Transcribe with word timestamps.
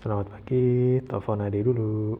Selamat 0.00 0.32
pagi, 0.32 0.96
telepon 1.04 1.44
Ade 1.44 1.60
dulu. 1.60 2.16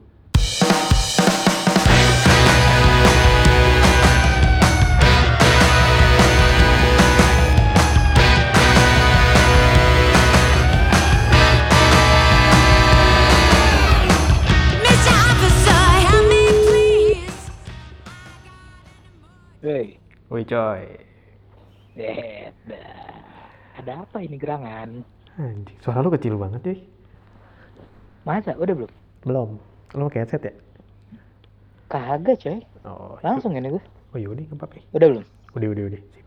Mr. 14.84 15.14
Officer, 15.14 15.84
help 16.04 16.24
me 16.28 16.42
please. 16.66 17.38
Hei, 19.64 19.86
Woi 20.30 20.42
coy, 20.46 20.82
eh, 21.98 22.52
ada 23.74 23.92
apa 24.04 24.18
ini 24.22 24.36
gerangan? 24.38 25.02
anjing, 25.40 25.76
suara 25.80 26.04
lu 26.04 26.12
kecil 26.12 26.36
banget 26.36 26.60
cuy. 26.62 26.78
Masa 28.20 28.52
udah 28.60 28.74
belum? 28.76 28.92
Belum, 29.24 29.50
lu 29.96 30.02
pakai 30.12 30.20
headset 30.24 30.42
ya? 30.44 30.52
Kagak 31.88 32.36
coy, 32.44 32.60
Oh, 32.84 33.16
langsung 33.24 33.56
ini 33.56 33.72
gue. 33.72 33.82
Oh 34.12 34.18
yaudah, 34.20 34.44
nggak 34.46 34.60
apa-apa. 34.60 34.78
Udah 34.92 35.06
belum? 35.10 35.24
Udah, 35.56 35.68
udah, 35.72 35.84
udah. 35.90 36.02
Sip. 36.12 36.26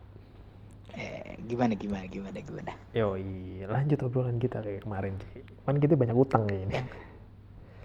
Eh, 0.94 1.38
gimana 1.50 1.74
gimana 1.74 2.06
gimana 2.06 2.38
gimana? 2.42 2.72
Yoi, 2.94 3.66
lanjut 3.66 4.00
obrolan 4.06 4.38
kita 4.38 4.62
kayak 4.62 4.86
kemarin 4.86 5.18
cuy. 5.18 5.42
Kan 5.66 5.78
kita 5.82 5.94
banyak 5.98 6.18
utang 6.18 6.46
kayak 6.50 6.70
ini. 6.70 6.76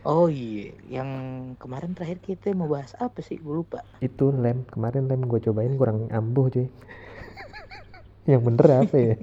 Oh 0.09 0.31
iya, 0.33 0.73
yang 0.89 1.11
kemarin 1.61 1.93
terakhir 1.93 2.25
kita 2.25 2.57
mau 2.57 2.71
bahas 2.71 2.97
apa 2.97 3.21
sih? 3.21 3.37
Gue 3.37 3.61
lupa. 3.61 3.85
Itu 4.01 4.33
lem, 4.33 4.65
kemarin 4.73 5.05
lem 5.05 5.25
gue 5.29 5.41
cobain 5.43 5.77
kurang 5.77 6.09
ampuh 6.09 6.49
cuy. 6.49 6.67
Yang 8.25 8.43
bener 8.45 8.67
apa 8.89 8.97
ya? 8.97 9.15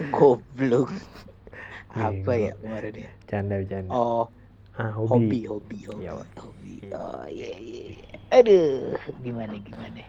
Goblok. 0.16 0.90
Iya, 1.98 2.06
apa 2.08 2.30
gua- 2.34 2.44
ya 2.44 2.52
kemarin 2.60 2.94
ya? 3.04 3.10
Canda, 3.28 3.56
canda. 3.70 3.96
Oh, 3.96 4.30
ah, 4.78 4.92
hobi, 5.10 5.38
hobi. 5.50 5.50
hobi, 5.50 5.78
hobi, 5.86 5.86
Iya, 6.00 6.12
hobi. 6.42 6.74
iya. 6.82 6.96
Oh 6.96 7.24
iya 7.36 7.48
iya. 7.66 7.80
iya. 7.94 8.06
Aduh, 8.36 8.96
gimana 9.24 9.54
gimana? 9.66 10.00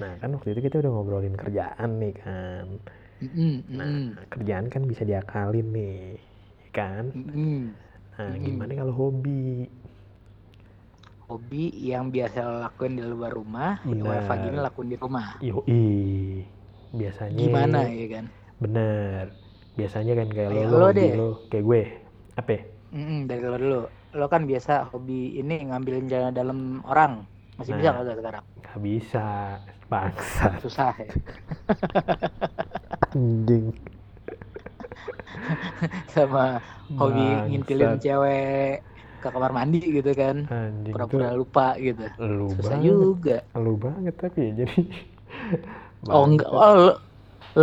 Nah 0.00 0.12
kan 0.20 0.30
waktu 0.36 0.48
itu 0.52 0.60
kita 0.68 0.76
udah 0.82 0.90
ngobrolin 0.92 1.36
kerjaan 1.40 1.90
nih 2.02 2.12
kan. 2.20 2.66
Mm, 3.20 3.64
Nah 3.78 3.92
mm, 3.92 4.18
kerjaan 4.32 4.66
kan 4.72 4.82
bisa 4.90 5.02
diakalin 5.10 5.66
nih, 5.76 6.18
ya 6.64 6.68
kan? 6.76 7.04
mm. 7.14 7.76
Nah 8.16 8.32
Mm. 8.32 8.36
gimana 8.40 8.72
kalau 8.80 8.94
hobi? 8.96 9.68
Hobi 11.28 11.64
yang 11.90 12.04
biasa 12.14 12.38
lo 12.48 12.54
lakuin 12.64 12.92
di 12.98 13.02
luar 13.12 13.32
rumah, 13.38 13.72
yang 13.96 14.06
Benar. 14.06 14.10
WFH 14.10 14.32
gini 14.42 14.58
lakuin 14.66 14.88
di 14.92 14.96
rumah. 15.02 15.26
Yoi, 15.40 15.80
biasanya 16.98 17.38
Gimana 17.38 17.78
ya 17.98 18.06
kan? 18.12 18.26
Bener, 18.60 19.24
biasanya 19.76 20.12
kan 20.14 20.28
kayak 20.28 20.48
lo, 20.50 20.60
lo, 20.64 20.78
lo 20.78 20.88
deh. 20.90 21.10
lo, 21.12 21.28
kayak 21.46 21.64
gue, 21.64 21.82
apa? 22.34 22.50
ya? 22.50 22.60
Mm-mm, 22.92 23.18
dari 23.24 23.42
lo 23.42 23.56
dulu. 23.56 23.80
Lo 24.12 24.26
kan 24.26 24.42
biasa 24.44 24.88
hobi 24.88 25.36
ini 25.36 25.54
ngambilin 25.64 26.06
jalan 26.06 26.32
dalam 26.32 26.58
orang. 26.82 27.24
Masih 27.56 27.72
bisa 27.74 27.86
Nah. 27.86 27.94
kagak 27.94 28.16
sekarang? 28.16 28.44
Gak 28.62 28.78
bisa, 28.80 29.26
bangsa, 29.86 30.44
Susah 30.58 30.92
ya. 30.96 31.08
anjing. 33.12 33.66
Sama 36.12 36.58
hobi 36.90 37.26
ngintilin 37.46 37.96
Bangsat. 37.96 38.02
cewek 38.02 38.72
ke 39.16 39.28
kamar 39.28 39.50
mandi 39.52 39.80
gitu 39.82 40.10
kan. 40.12 40.36
Pura-pura 40.86 41.32
lupa 41.32 41.76
gitu. 41.76 42.04
lu 42.18 42.48
Susah 42.56 42.76
banget, 42.76 42.84
juga. 42.84 43.36
lu 43.54 43.72
banget 43.76 44.14
tapi 44.16 44.38
ya 44.40 44.50
jadi. 44.64 44.80
Oh 46.06 46.24
enggak, 46.24 46.48
oh, 46.48 46.96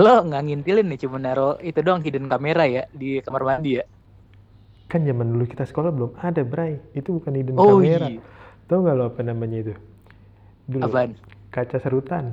lo, 0.01 0.15
nggak 0.27 0.41
ngintilin 0.45 0.85
nih 0.89 0.99
cuma 1.03 1.17
naro 1.25 1.49
itu 1.67 1.79
doang 1.85 2.01
hidden 2.05 2.25
kamera 2.31 2.63
ya 2.75 2.83
di 2.99 3.07
kamar 3.25 3.41
mandi 3.49 3.69
ya. 3.79 3.83
Kan 4.91 5.01
zaman 5.09 5.27
dulu 5.33 5.45
kita 5.49 5.65
sekolah 5.65 5.91
belum 5.95 6.11
ada, 6.21 6.41
Bray. 6.45 6.73
Itu 6.93 7.09
bukan 7.17 7.33
hidden 7.39 7.57
Oh 7.57 7.81
kamera. 7.81 8.07
iya. 8.07 8.21
Tahu 8.69 8.79
nggak 8.83 8.95
lo 8.99 9.03
apa 9.11 9.21
namanya 9.25 9.57
itu? 9.63 9.73
Dulu 10.71 10.87
Apaan? 10.87 11.11
kaca 11.53 11.77
serutan. 11.83 12.25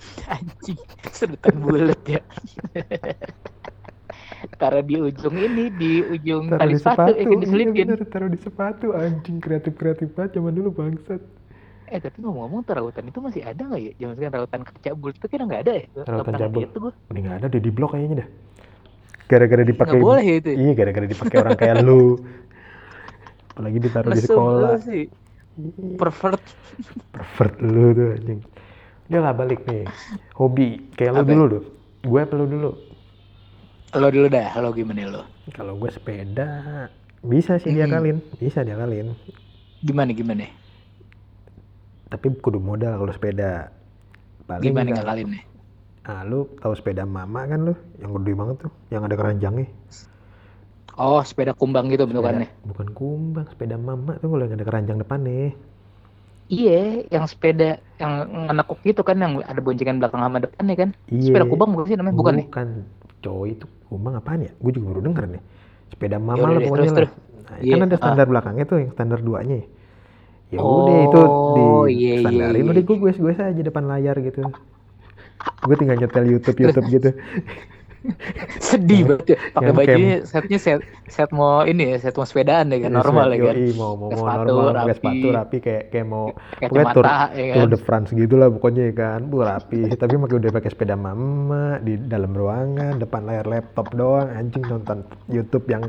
Anjing, 0.34 0.80
sedotan 1.12 1.56
bulat 1.62 2.00
ya. 2.08 2.20
Taruh 4.60 4.82
di 4.84 4.96
ujung 4.98 5.36
ini, 5.46 5.70
di 5.80 6.02
ujung 6.04 6.44
Taruh 6.48 6.58
tali 6.58 6.74
di 6.74 6.78
sepatu, 6.78 7.10
sepatu, 7.16 7.30
kan 7.30 7.50
iya 7.56 7.70
bener, 7.78 7.98
taruh 8.12 8.30
di 8.34 8.38
sepatu. 8.46 8.86
Anjing 8.94 9.38
kreatif-kreatif 9.44 10.08
banget 10.16 10.30
zaman 10.38 10.54
dulu 10.58 10.68
bangsat. 10.78 11.22
Eh 11.92 12.00
tapi 12.00 12.24
ngomong-ngomong 12.24 12.64
rautan 12.64 13.04
itu 13.04 13.20
masih 13.20 13.44
ada 13.44 13.60
nggak 13.60 13.80
ya? 13.84 13.92
Zaman 14.00 14.14
sekarang 14.16 14.34
rautan 14.40 14.60
kaca 14.64 14.90
bulat 14.96 15.14
itu 15.20 15.26
kira 15.28 15.44
nggak 15.44 15.62
ada 15.68 15.72
ya? 15.76 15.84
Rautan 16.08 16.24
pernah 16.24 16.40
cabul. 16.40 16.60
tuh 16.72 16.80
gua. 16.88 16.92
Udah 17.12 17.20
nggak 17.20 17.36
ada, 17.36 17.46
udah 17.52 17.60
di 17.60 17.70
blok 17.70 17.90
kayaknya 17.92 18.16
dah. 18.24 18.28
Gara-gara 19.28 19.62
dipakai. 19.68 19.92
Nggak 20.00 20.08
boleh 20.08 20.24
ya 20.24 20.34
itu. 20.40 20.48
ya? 20.48 20.56
Iya, 20.56 20.72
gara-gara 20.72 21.06
dipakai 21.06 21.36
orang 21.36 21.58
kayak 21.60 21.76
lu. 21.84 22.04
Apalagi 23.52 23.78
ditaruh 23.84 24.10
di 24.16 24.22
sekolah. 24.24 24.70
lu 24.72 24.80
sih. 24.80 25.04
Ih, 25.60 25.96
Pervert. 26.00 26.40
Pervert 27.12 27.54
lu 27.60 27.92
tuh 27.92 28.08
anjing. 28.16 28.40
Udah 29.12 29.20
lah 29.20 29.32
balik 29.36 29.60
nih. 29.68 29.84
Hobi. 30.40 30.88
Kayak 30.96 31.20
lu 31.20 31.24
dulu 31.28 31.44
tuh. 31.60 31.62
Gue 32.08 32.20
apa 32.24 32.34
lu 32.40 32.48
dulu? 32.48 32.70
Lo 33.92 34.08
dulu 34.08 34.26
dah, 34.32 34.56
lo 34.56 34.72
gimana 34.72 35.04
lo? 35.04 35.22
Kalau 35.52 35.76
gue 35.76 35.92
sepeda. 35.92 36.48
Bisa 37.20 37.60
sih 37.60 37.68
Mm-mm. 37.68 37.84
diakalin. 37.84 38.16
Bisa 38.40 38.64
diakalin. 38.64 39.12
Gimana 39.84 40.16
gimana? 40.16 40.61
Tapi 42.12 42.26
kudu 42.44 42.60
modal 42.60 43.00
kalau 43.00 43.12
sepeda. 43.16 43.72
Paling 44.44 44.68
Gimana 44.68 45.00
ngakalin 45.00 45.28
nih? 45.32 45.42
Ah, 46.04 46.26
lu 46.28 46.44
tahu 46.60 46.76
sepeda 46.76 47.08
mama 47.08 47.48
kan 47.48 47.72
lu? 47.72 47.74
Yang 48.04 48.20
gede 48.20 48.32
banget 48.36 48.56
tuh. 48.68 48.72
Yang 48.92 49.02
ada 49.08 49.16
keranjangnya. 49.16 49.66
Oh 51.00 51.24
sepeda 51.24 51.56
kumbang 51.56 51.88
gitu 51.88 52.04
bentukannya. 52.04 52.52
bukan 52.68 52.92
kumbang, 52.92 53.48
sepeda 53.48 53.80
mama 53.80 54.20
tuh 54.20 54.28
kalau 54.28 54.44
yang 54.44 54.60
ada 54.60 54.66
keranjang 54.68 55.00
depan 55.00 55.24
nih. 55.24 55.56
Iya, 56.52 57.08
yang 57.08 57.24
sepeda 57.24 57.80
yang 57.96 58.28
ngenekuk 58.28 58.76
gitu 58.84 59.00
kan 59.00 59.16
yang 59.16 59.40
ada 59.40 59.56
boncengan 59.64 59.96
belakang 59.96 60.20
sama 60.20 60.36
depannya 60.44 60.74
kan? 60.76 60.90
Iya. 61.08 61.32
Sepeda 61.32 61.44
kumbang 61.48 61.70
bukan 61.72 61.86
sih 61.88 61.96
namanya? 61.96 62.16
Bukan 62.20 62.34
ya? 62.36 62.44
Bukan. 62.44 62.68
Coy 63.22 63.48
itu 63.56 63.64
kumbang 63.88 64.20
apaan 64.20 64.44
ya? 64.44 64.52
Gue 64.60 64.72
juga 64.76 64.92
baru 64.92 65.00
denger 65.08 65.24
nih. 65.32 65.42
Sepeda 65.88 66.16
mama 66.20 66.36
Yaudah 66.44 66.52
lah 66.52 66.60
pokoknya 66.60 66.76
terus, 66.76 66.92
lah. 66.92 66.98
terus. 67.00 67.12
Nah, 67.48 67.56
Iya, 67.62 67.74
kan 67.78 67.86
ada 67.88 67.96
ah. 67.96 68.00
standar 68.04 68.26
belakangnya 68.28 68.64
tuh 68.68 68.76
yang 68.84 68.90
standar 68.92 69.18
duanya. 69.24 69.56
Ya 69.56 69.66
udah 70.60 70.96
itu 71.08 71.22
di 71.56 71.62
Oh, 71.62 71.84
iya, 71.88 72.12
iya, 72.20 72.20
standarin 72.20 72.60
iya, 72.64 72.70
udah 72.72 72.82
iya. 72.82 72.88
gue 72.88 72.96
gue 73.00 73.12
gue 73.16 73.32
aja 73.34 73.62
depan 73.62 73.84
layar 73.88 74.16
gitu. 74.20 74.42
gue 75.66 75.76
tinggal 75.78 75.96
nyetel 75.98 76.24
YouTube 76.28 76.58
YouTube 76.58 76.86
gitu. 76.90 77.10
Sedih 78.58 79.06
banget 79.06 79.26
ya. 79.34 79.38
Pakai 79.54 79.72
bajunya 79.74 80.26
setnya 80.26 80.58
set 80.58 80.82
set 81.06 81.30
mau 81.30 81.62
ini 81.62 81.94
ya, 81.94 81.96
set 82.02 82.14
mau 82.18 82.26
sepedaan 82.26 82.74
ya 82.74 82.78
kan 82.82 82.92
normal 82.98 83.30
ya 83.30 83.38
kan? 83.54 83.56
Mau 83.78 83.94
mau, 83.94 84.10
Pakai 84.10 84.18
mau 84.18 84.26
sepatu, 84.26 84.54
normal 84.58 84.84
pakai 84.86 84.96
sepatu 84.98 85.26
rapi 85.30 85.56
kayak 85.62 85.84
kayak 85.94 86.06
mau 86.10 86.24
pokoknya 86.66 86.86
tour, 86.90 87.06
ya 87.30 87.54
Tour 87.54 87.66
kan? 87.66 87.72
de 87.74 87.78
France 87.78 88.10
gitu 88.10 88.34
lah 88.34 88.48
pokoknya 88.50 88.82
ya 88.90 88.94
kan 88.98 89.20
bu 89.30 89.36
rapi 89.46 89.80
tapi 89.94 90.14
pakai 90.18 90.36
udah 90.42 90.50
pakai 90.50 90.70
sepeda 90.74 90.96
mama 90.98 91.78
di 91.78 91.94
dalam 91.94 92.34
ruangan 92.34 92.98
depan 92.98 93.22
layar 93.22 93.46
laptop 93.46 93.94
doang 93.94 94.28
anjing 94.34 94.66
nonton 94.66 95.06
YouTube 95.30 95.66
yang 95.70 95.86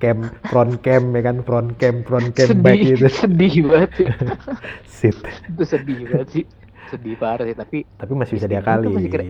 cam 0.00 0.18
front 0.48 0.72
cam 0.80 1.02
ya 1.12 1.22
kan? 1.22 1.36
Front 1.44 1.70
cam 1.76 1.94
front 2.02 2.28
cam 2.32 2.48
back 2.64 2.80
sedih, 2.80 2.96
gitu. 2.96 3.06
sedih 3.20 3.52
banget 3.68 3.90
ya. 4.00 4.08
sit. 4.98 5.16
Itu 5.46 5.64
sedih 5.68 5.98
banget 6.08 6.28
sih. 6.32 6.44
Sedih 6.90 7.14
parah 7.14 7.44
sih 7.46 7.54
tapi 7.54 7.78
tapi 7.94 8.12
masih 8.16 8.34
bisa 8.40 8.48
Itu 8.48 8.54
diakalin. 8.56 8.90
masih 8.96 9.10
kere- 9.12 9.28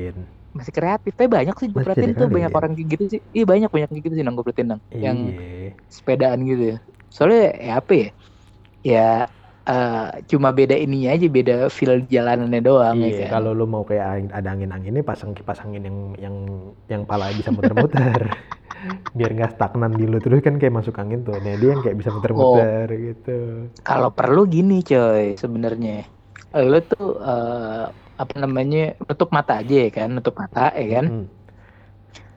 masih 0.51 0.73
kreatif. 0.75 1.13
Tapi 1.19 1.29
banyak 1.29 1.57
sih 1.61 1.69
gue 1.69 1.83
perhatiin 1.83 2.13
tuh 2.17 2.29
banyak 2.31 2.53
orang 2.55 2.73
gitu 2.79 3.05
sih. 3.11 3.21
Iya 3.35 3.45
banyak 3.45 3.71
banyak 3.71 3.91
gitu 4.01 4.15
sih 4.17 4.25
nang 4.25 4.35
gue 4.39 4.45
perhatiin 4.47 4.69
nang. 4.73 4.81
Yang 4.95 5.19
iya. 5.37 5.71
sepedaan 5.91 6.39
gitu 6.47 6.63
ya. 6.75 6.77
Soalnya 7.11 7.43
ya 7.59 7.73
apa 7.83 7.93
ya? 7.93 8.09
Ya 8.81 9.09
eh, 9.69 10.09
cuma 10.31 10.49
beda 10.57 10.75
ininya 10.75 11.13
aja 11.15 11.27
beda 11.29 11.57
feel 11.69 12.01
jalanannya 12.09 12.61
doang 12.65 12.97
iya 12.97 13.13
ya 13.13 13.27
kan? 13.29 13.39
kalau 13.39 13.53
lu 13.53 13.69
mau 13.69 13.85
kayak 13.85 14.07
angin- 14.09 14.35
ada 14.35 14.49
angin 14.57 14.71
anginnya 14.73 15.05
pasang 15.05 15.37
kipas 15.37 15.61
angin 15.63 15.85
yang 15.85 15.99
yang 16.17 16.37
yang 16.89 17.03
pala 17.05 17.29
bisa 17.37 17.53
muter-muter 17.53 18.33
biar 19.13 19.31
nggak 19.33 19.53
stagnan 19.55 19.93
di 19.93 20.05
lu. 20.05 20.19
Terus 20.19 20.41
kan 20.41 20.57
kayak 20.57 20.75
masuk 20.75 20.97
angin 20.97 21.21
tuh. 21.21 21.37
Nah 21.37 21.55
dia 21.55 21.69
yang 21.71 21.81
kayak 21.81 21.97
bisa 21.97 22.11
muter-muter 22.11 22.87
Oh. 22.87 22.97
gitu. 22.97 23.39
Kalau 23.81 24.11
perlu 24.11 24.45
gini 24.45 24.81
coy 24.81 25.35
sebenarnya. 25.35 26.05
Lo 26.53 26.79
tuh 26.81 27.17
eh, 27.17 27.85
apa 27.91 28.35
namanya 28.37 28.93
nutup 29.01 29.31
mata 29.31 29.59
aja 29.59 29.77
ya 29.87 29.91
kan? 29.91 30.09
Nutup 30.11 30.35
mata 30.35 30.73
ya 30.73 30.89
kan? 30.99 31.07
Hmm. 31.07 31.27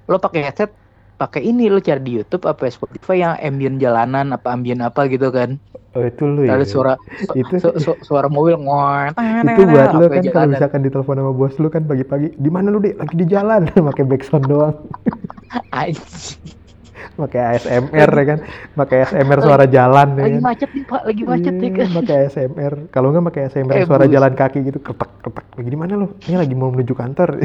lo 0.03 0.19
pakai 0.19 0.43
headset 0.43 0.67
pakai 1.15 1.47
ini 1.47 1.71
lo 1.71 1.79
cari 1.79 2.03
di 2.03 2.19
YouTube 2.19 2.43
apa 2.43 2.67
Spotify 2.67 3.23
yang 3.23 3.33
ambient 3.39 3.79
jalanan 3.79 4.35
apa 4.35 4.51
ambient 4.51 4.83
apa 4.83 5.07
gitu 5.07 5.31
kan? 5.31 5.55
Oh 5.93 6.03
itu 6.03 6.25
lu 6.25 6.43
ya? 6.43 6.59
suara 6.65 6.99
su- 6.99 7.31
Itu- 7.39 7.55
su- 7.55 7.77
su- 7.79 7.99
suara 8.03 8.27
mobil 8.27 8.57
ngor 8.57 9.15
itu 9.15 9.63
buat 9.63 9.95
lu 9.95 10.03
apa 10.03 10.11
kan 10.11 10.23
kalau 10.27 10.47
misalkan 10.51 10.81
ditelepon 10.81 11.15
sama 11.15 11.31
bos 11.31 11.55
lu 11.55 11.69
kan 11.69 11.87
pagi-pagi 11.87 12.35
di 12.35 12.49
mana 12.49 12.67
lu 12.67 12.83
deh 12.83 12.91
lagi 12.93 13.15
di 13.15 13.23
jalan. 13.23 13.63
Pakai 13.93 14.03
backsound 14.03 14.43
doang 14.43 14.75
Anjing. 15.71 16.39
pakai 17.13 17.41
ASMR 17.53 18.09
ya 18.09 18.25
kan? 18.25 18.39
Pakai 18.73 18.97
ASMR 19.03 19.39
suara 19.39 19.65
jalan 19.67 20.07
ya 20.15 20.23
lagi 20.23 20.33
kan? 20.33 20.41
macet 20.41 20.69
nih 20.71 20.83
pak. 20.83 21.01
Lagi 21.03 21.23
macet 21.23 21.53
nih 21.53 21.69
Iya, 21.69 21.77
kan? 21.77 21.87
pakai 21.93 22.15
ASMR 22.23 22.73
kalau 22.89 23.07
nggak 23.09 23.25
pakai 23.27 23.41
ASMR 23.45 23.75
Eh, 23.75 23.85
suara 23.85 24.05
bus. 24.05 24.13
jalan 24.13 24.33
kaki 24.33 24.59
gitu 24.63 24.79
ketek 24.79 25.11
lagi 25.53 25.69
di 25.69 25.77
mana 25.77 25.93
lu? 25.93 26.07
Ini 26.21 26.35
lagi 26.35 26.53
mau 26.53 26.69
menuju 26.69 26.93
kantor. 26.93 27.29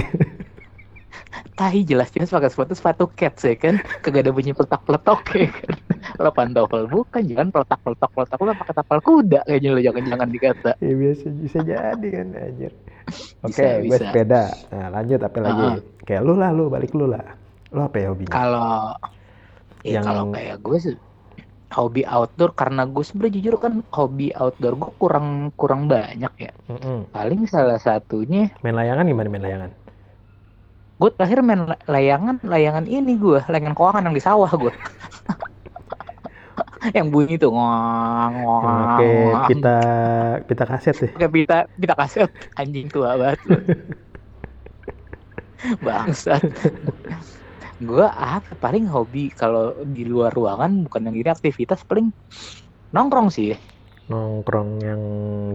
Tai 1.58 1.74
jelas-jelas 1.74 2.30
pakai 2.30 2.48
sepatu 2.48 2.72
sepatu 2.72 3.04
cats 3.12 3.42
ya 3.42 3.58
kan? 3.58 3.82
Kagak 4.00 4.24
ada 4.24 4.30
bunyi 4.30 4.54
peletak-peletok 4.54 5.20
ya 5.34 5.50
kan? 5.50 5.72
Lo 6.16 6.30
pantofel 6.30 6.86
bukan 6.86 7.22
jangan 7.26 7.50
peletak-peletok 7.50 8.10
peletak 8.14 8.38
lo 8.38 8.54
pakai 8.54 8.74
tapal 8.74 8.98
kuda 9.02 9.40
kayaknya 9.42 9.70
lo 9.74 9.80
jangan-jangan 9.82 10.28
dikata. 10.30 10.72
Ya 10.78 10.94
biasa 10.94 11.26
bisa 11.34 11.58
jadi 11.60 12.08
kan 12.08 12.26
anjir. 12.32 12.72
Oke, 13.46 13.66
Bisa, 13.82 13.82
gue 13.82 13.98
sepeda. 13.98 14.42
Nah, 14.70 14.88
lanjut 14.92 15.20
apa 15.20 15.38
lagi? 15.40 15.66
Ah. 15.66 15.76
Kayak 16.04 16.22
lu 16.22 16.34
lah, 16.36 16.50
lu. 16.52 16.64
Balik 16.68 16.92
lu 16.94 17.08
lah. 17.08 17.24
Lu 17.68 17.80
apa 17.84 17.96
ya 18.00 18.06
hobinya? 18.12 18.32
kalau 18.32 18.96
ya 19.84 20.00
Yang- 20.00 20.06
kalau 20.08 20.24
kayak 20.32 20.56
gue 20.58 20.78
sih 20.80 20.94
hobi 21.68 22.02
outdoor 22.02 22.50
karena 22.56 22.88
gue 22.88 23.04
sebenernya 23.04 23.34
jujur 23.38 23.54
kan 23.60 23.84
hobi 23.92 24.32
outdoor 24.32 24.74
gue 24.74 24.90
kurang 24.96 25.52
kurang 25.52 25.84
banyak 25.84 26.32
ya 26.40 26.52
Mm-mm. 26.66 27.12
paling 27.12 27.44
salah 27.44 27.76
satunya 27.76 28.48
Main 28.64 28.72
layangan 28.72 29.04
gimana 29.04 29.28
main 29.28 29.44
layangan? 29.44 29.70
gue 30.98 31.10
terakhir 31.14 31.38
main 31.44 31.62
la- 31.68 31.84
layangan 31.86 32.36
layangan 32.42 32.84
ini 32.88 33.12
gue 33.14 33.38
layangan 33.46 33.76
koangan 33.76 34.02
yang 34.08 34.16
di 34.16 34.24
sawah 34.24 34.48
gue 34.50 34.72
yang 36.96 37.12
bunyi 37.12 37.36
tuh 37.36 37.52
ngong 37.52 38.32
ngong 38.34 38.64
Yang 38.64 38.82
pakai 38.82 39.12
pita 39.46 39.78
pita 40.48 40.64
kaset 40.66 40.96
deh. 40.96 41.10
pakai 41.14 41.30
pita 41.30 41.56
pita 41.76 41.94
kaset 41.94 42.30
anjing 42.56 42.88
tua 42.88 43.14
banget 43.14 43.38
bangsat 45.86 46.42
gue 47.78 48.06
apa 48.34 48.52
paling 48.62 48.84
hobi 48.94 49.20
kalau 49.40 49.62
di 49.96 50.02
luar 50.12 50.30
ruangan 50.38 50.72
bukan 50.86 51.02
yang 51.06 51.16
ini 51.20 51.30
aktivitas 51.36 51.80
paling 51.88 52.06
nongkrong 52.94 53.28
sih 53.36 53.48
Nongkrong 54.10 54.70
yang 54.88 55.02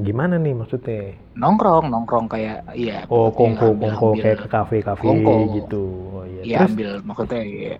gimana 0.08 0.36
nih 0.44 0.54
maksudnya? 0.60 1.00
nongkrong 1.42 1.86
nongkrong 1.94 2.28
kayak 2.34 2.58
iya 2.81 2.94
Oh, 3.16 3.28
kongko 3.38 3.68
kongko 3.81 4.08
kayak 4.22 4.38
ke 4.44 4.48
kafe-kafe 4.54 5.10
Kongko. 5.10 5.31
gitu. 5.56 5.75
Oh 6.16 6.24
iya. 6.34 6.44
iya 6.46 6.56
Terus 6.56 6.72
ambil 6.72 6.90
maksudnya 7.08 7.40
iya. 7.54 7.72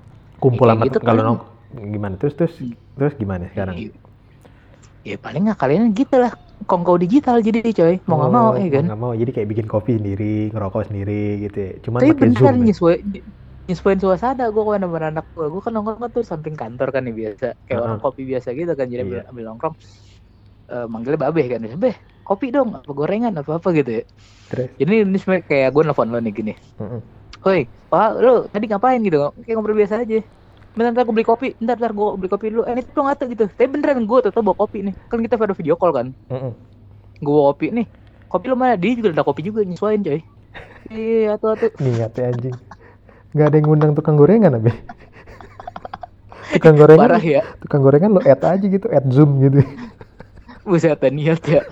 kumpul 0.42 0.68
sama 0.69 0.86
gitu 0.86 0.98
kalau 1.07 1.22
nong 1.25 1.39
gimana? 1.94 2.16
Terus 2.19 2.34
terus 2.38 2.54
terus 2.98 3.13
gimana 3.22 3.46
sekarang? 3.54 3.78
Ya 5.04 5.16
paling 5.19 5.42
nggak 5.48 5.60
kalian 5.62 5.84
gitu 6.00 6.16
lah 6.24 6.31
kongko 6.69 6.96
digital 7.04 7.36
jadi 7.44 7.60
coy 7.75 7.94
mau 8.07 8.16
nggak 8.19 8.34
mau 8.38 8.50
Oh, 8.51 8.62
ya 8.63 8.68
kan 8.75 8.86
nggak 8.86 8.98
mau. 9.01 9.12
Jadi 9.22 9.31
kayak 9.36 9.50
bikin 9.51 9.68
kopi 9.74 9.92
sendiri, 10.00 10.25
ngerokok 10.54 10.84
sendiri 10.89 11.13
gitu 11.44 11.57
ya. 11.66 11.69
Cuman 11.86 12.04
tapi 12.07 12.12
beneran 12.22 12.56
ya. 12.66 12.66
nyesuai 12.66 12.98
nyesuaiin 13.68 14.00
suasana 14.04 14.44
gue 14.54 14.62
ke 14.65 14.71
mana 14.75 14.88
mana 14.92 15.07
anak 15.13 15.25
gue 15.36 15.45
gue 15.54 15.62
kan 15.65 15.71
nongkrong 15.75 16.00
kan 16.04 16.10
tuh 16.15 16.24
samping 16.31 16.56
kantor 16.62 16.88
kan 16.94 17.01
nih 17.07 17.15
biasa 17.19 17.45
kayak 17.63 17.80
Heeh. 17.80 17.86
orang 17.88 18.00
kopi 18.04 18.21
biasa 18.31 18.48
gitu 18.60 18.71
kan 18.80 18.86
jadi 18.92 19.01
ambil, 19.07 19.19
Iya. 19.24 19.30
ambil 19.31 19.44
nongkrong 19.50 19.75
Eh, 20.74 20.88
manggilnya 20.88 21.19
babeh 21.27 21.45
kan 21.51 21.60
beh 21.83 21.95
kopi 22.24 22.48
dong 22.56 22.71
apa 22.71 22.92
gorengan 22.95 23.33
apa 23.36 23.51
apa 23.60 23.69
gitu 23.75 23.92
ya 24.00 24.04
Terus? 24.48 24.69
jadi 24.80 24.92
ini 25.04 25.18
sebenarnya 25.19 25.45
kayak 25.51 25.69
gue 25.75 25.83
nelfon 25.83 26.07
lo 26.13 26.19
nih 26.24 26.33
gini 26.39 26.54
Mm-mm. 26.80 27.01
Hoi, 27.44 27.68
Pak, 27.92 28.10
lo 28.24 28.48
tadi 28.48 28.65
ngapain 28.71 29.00
gitu? 29.04 29.19
Kayak 29.44 29.56
ngobrol 29.60 29.75
biasa 29.75 29.95
aja. 30.07 30.24
Bentar, 30.75 30.92
bentar 30.95 31.04
gue 31.04 31.15
beli 31.19 31.27
kopi. 31.27 31.48
Bentar, 31.60 31.75
bentar 31.75 31.92
gue 31.92 32.07
beli 32.19 32.30
kopi 32.31 32.45
dulu. 32.56 32.63
Eh, 32.63 32.74
ini 32.74 32.81
tuh 32.88 33.04
ngata 33.04 33.24
gitu. 33.27 33.45
Tapi 33.51 33.68
beneran 33.68 34.07
gue 34.07 34.19
tetap 34.24 34.42
bawa 34.48 34.56
kopi 34.63 34.80
nih. 34.88 34.95
Kan 35.12 35.19
kita 35.19 35.36
pada 35.36 35.51
video 35.51 35.75
call 35.75 35.92
kan. 35.92 36.07
Mm-mm. 36.31 36.54
Gue 37.24 37.33
bawa 37.36 37.45
kopi 37.54 37.68
nih. 37.75 37.86
Kopi 38.31 38.45
lo 38.50 38.56
mana? 38.56 38.75
Dia 38.80 38.92
juga 38.98 39.10
ada 39.13 39.24
kopi 39.27 39.42
juga 39.45 39.60
nyesuaiin 39.68 40.01
coy. 40.07 40.19
Iya, 40.94 41.36
atuh 41.39 41.50
atuh. 41.56 41.71
Niat 41.83 42.13
ya 42.19 42.25
anjing. 42.31 42.57
Gak 43.33 43.47
ada 43.50 43.56
yang 43.57 43.65
ngundang 43.65 43.91
tukang 43.97 44.15
gorengan 44.15 44.57
abe. 44.62 44.71
tukang 46.53 46.77
gorengan, 46.77 47.09
Parah 47.09 47.24
ya. 47.24 47.41
tukang 47.65 47.81
gorengan 47.81 48.13
lo 48.13 48.21
add 48.21 48.45
aja 48.45 48.65
gitu, 48.65 48.85
add 48.94 49.09
zoom 49.09 49.41
gitu. 49.41 49.65
Buset, 50.63 51.01
niat 51.01 51.41
ya. 51.44 51.65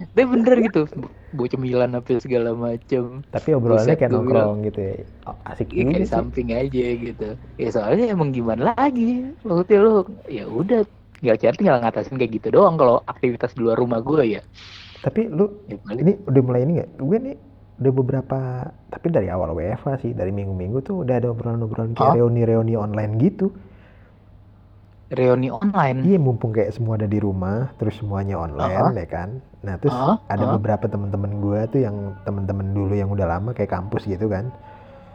Tapi 0.00 0.24
bener 0.24 0.54
gitu. 0.64 0.88
Bawa 1.36 1.46
cemilan 1.52 1.92
apa 1.92 2.20
segala 2.24 2.56
macem. 2.56 3.20
Tapi 3.28 3.48
obrolannya 3.52 3.96
kayak 4.00 4.12
nongkrong 4.12 4.64
gitu 4.68 4.80
ya. 4.80 4.94
Oh, 5.28 5.36
asik 5.44 5.68
juga 5.76 6.00
kayak 6.00 6.08
samping 6.08 6.48
aja 6.56 6.86
gitu. 6.96 7.28
Ya 7.60 7.68
soalnya 7.68 8.08
emang 8.08 8.32
gimana 8.32 8.72
lagi. 8.72 9.28
Maksudnya 9.44 9.78
lo 9.84 10.08
ya 10.24 10.48
udah 10.48 10.88
tinggal 11.20 11.36
cari 11.36 11.56
tinggal 11.60 11.76
ngatasin 11.84 12.16
kayak 12.16 12.32
gitu 12.40 12.48
doang 12.48 12.80
kalau 12.80 13.04
aktivitas 13.04 13.52
di 13.52 13.60
luar 13.60 13.76
rumah 13.76 14.00
gue 14.00 14.40
ya. 14.40 14.42
Tapi 15.04 15.28
lu 15.28 15.48
ya 15.68 15.76
ini 15.92 16.16
udah 16.24 16.42
mulai 16.44 16.64
ini 16.64 16.72
nggak? 16.80 16.90
Gue 16.96 17.16
nih 17.20 17.36
udah 17.80 17.92
beberapa, 17.92 18.38
tapi 18.88 19.06
dari 19.08 19.32
awal 19.32 19.56
WFA 19.56 19.96
sih, 19.98 20.12
dari 20.12 20.28
minggu-minggu 20.30 20.84
tuh 20.84 21.00
udah 21.00 21.16
ada 21.16 21.32
obrolan-obrolan 21.32 21.96
kayak 21.96 22.12
Hah? 22.12 22.16
reuni-reuni 22.20 22.76
online 22.76 23.16
gitu. 23.18 23.48
reuni 25.10 25.50
online. 25.50 26.06
Iya, 26.06 26.22
mumpung 26.22 26.54
kayak 26.54 26.70
semua 26.70 26.94
ada 26.94 27.10
di 27.10 27.18
rumah, 27.18 27.74
terus 27.82 27.98
semuanya 27.98 28.38
online 28.38 28.94
Uh-huh. 28.94 28.94
ya 28.94 29.08
kan. 29.10 29.28
Nah, 29.66 29.74
terus 29.74 29.90
Uh-huh, 29.90 30.22
ada 30.22 30.44
uh-huh. 30.46 30.54
beberapa 30.54 30.86
teman-teman 30.86 31.42
gue 31.42 31.60
tuh 31.66 31.80
yang 31.82 31.96
teman-teman 32.22 32.70
dulu 32.70 32.94
yang 32.94 33.10
udah 33.10 33.26
lama 33.26 33.50
kayak 33.50 33.74
kampus 33.74 34.06
gitu 34.06 34.30
kan. 34.30 34.54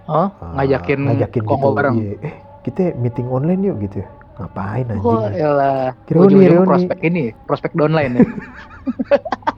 Oh, 0.06 0.28
Ah, 0.44 0.60
ngajakin, 0.60 1.00
ngajakin 1.00 1.44
gitu. 1.48 1.68
bareng. 1.72 1.96
Iya, 1.96 2.14
eh, 2.28 2.36
kita 2.62 2.92
meeting 3.00 3.32
online 3.32 3.62
yuk 3.64 3.78
gitu. 3.88 4.04
Ngapain 4.36 4.84
anjing? 4.92 5.08
Oh, 5.08 5.32
elah. 5.32 5.96
Reuni, 6.12 6.44
reuni. 6.44 6.68
prospek 6.68 7.00
ini, 7.08 7.24
prospek 7.48 7.72
online 7.80 8.14
ya. 8.20 8.26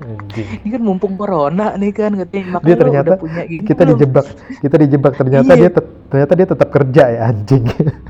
Ini 0.00 0.68
kan 0.70 0.80
mumpung 0.80 1.14
corona 1.14 1.76
nih 1.76 1.92
kan 1.92 2.16
katanya 2.16 2.56
makanya 2.56 2.64
Dia 2.64 2.72
lo 2.72 2.80
ternyata 2.80 3.08
udah 3.10 3.20
punya 3.20 3.42
gini 3.44 3.62
Kita 3.62 3.82
belum? 3.82 3.90
dijebak, 3.92 4.24
kita 4.58 4.76
dijebak 4.80 5.12
ternyata 5.14 5.50
Iya. 5.50 5.60
dia 5.60 5.70
tet- 5.70 5.92
ternyata 6.08 6.32
dia 6.34 6.46
tetap 6.48 6.68
kerja 6.70 7.02
ya 7.06 7.20
anjing. 7.28 7.64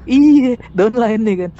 Iya, 0.07 0.53
downline 0.71 1.23
nih 1.23 1.37
kan. 1.37 1.51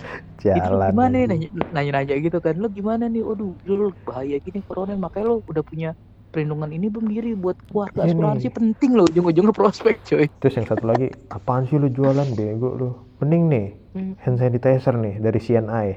Itu 0.41 0.49
lu 0.49 0.57
Jalan. 0.57 0.91
gimana 0.91 1.15
nih 1.21 1.39
nanya-nanya 1.71 2.15
gitu 2.17 2.39
kan. 2.39 2.55
Lo 2.57 2.69
gimana 2.69 3.05
nih? 3.07 3.21
Waduh, 3.21 3.53
lu 3.67 3.91
bahaya 4.03 4.39
gini 4.39 4.63
corona 4.63 4.95
makanya 4.95 5.27
lo 5.29 5.43
udah 5.45 5.61
punya 5.61 5.91
perlindungan 6.31 6.71
ini 6.71 6.87
belum 6.87 7.11
diri 7.11 7.35
buat 7.35 7.59
keluarga 7.67 8.07
Ini. 8.07 8.15
asuransi 8.15 8.49
penting 8.49 8.91
lo 8.95 9.03
ujung-ujungnya 9.05 9.51
prospek 9.51 9.99
coy. 10.05 10.31
Terus 10.33 10.55
yang 10.55 10.65
satu 10.65 10.87
lagi, 10.87 11.11
apaan 11.27 11.67
sih 11.67 11.75
lu 11.75 11.89
jualan 11.89 12.25
bego 12.31 12.71
lu? 12.73 12.91
Mending 13.19 13.43
nih 13.49 13.67
Hmm. 13.91 14.15
hand 14.17 14.39
sanitizer 14.39 14.95
nih 14.95 15.19
dari 15.19 15.39
CNI. 15.39 15.89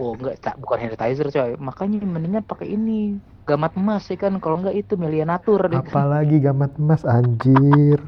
Oh 0.00 0.16
enggak, 0.16 0.40
tak 0.40 0.54
bukan 0.58 0.78
sanitizer 0.88 1.28
coy. 1.28 1.52
Makanya 1.58 2.00
mendingan 2.02 2.44
pakai 2.46 2.72
ini 2.72 3.20
gamat 3.44 3.76
emas 3.76 4.08
ya 4.08 4.16
kan. 4.16 4.38
Kalau 4.40 4.58
enggak 4.62 4.76
itu 4.78 4.96
Melia 4.96 5.26
Natur 5.28 5.68
deh. 5.68 5.78
Apalagi 5.78 6.40
gamat 6.40 6.72
emas 6.80 7.02
anjir. 7.04 8.00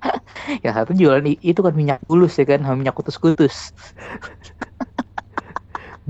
Yang 0.64 0.74
satu 0.74 0.92
jualan 0.96 1.26
itu 1.26 1.60
kan 1.60 1.74
minyak 1.76 2.00
bulus 2.06 2.38
ya 2.38 2.46
kan, 2.48 2.62
minyak 2.76 2.94
kutus-kutus. 2.96 3.72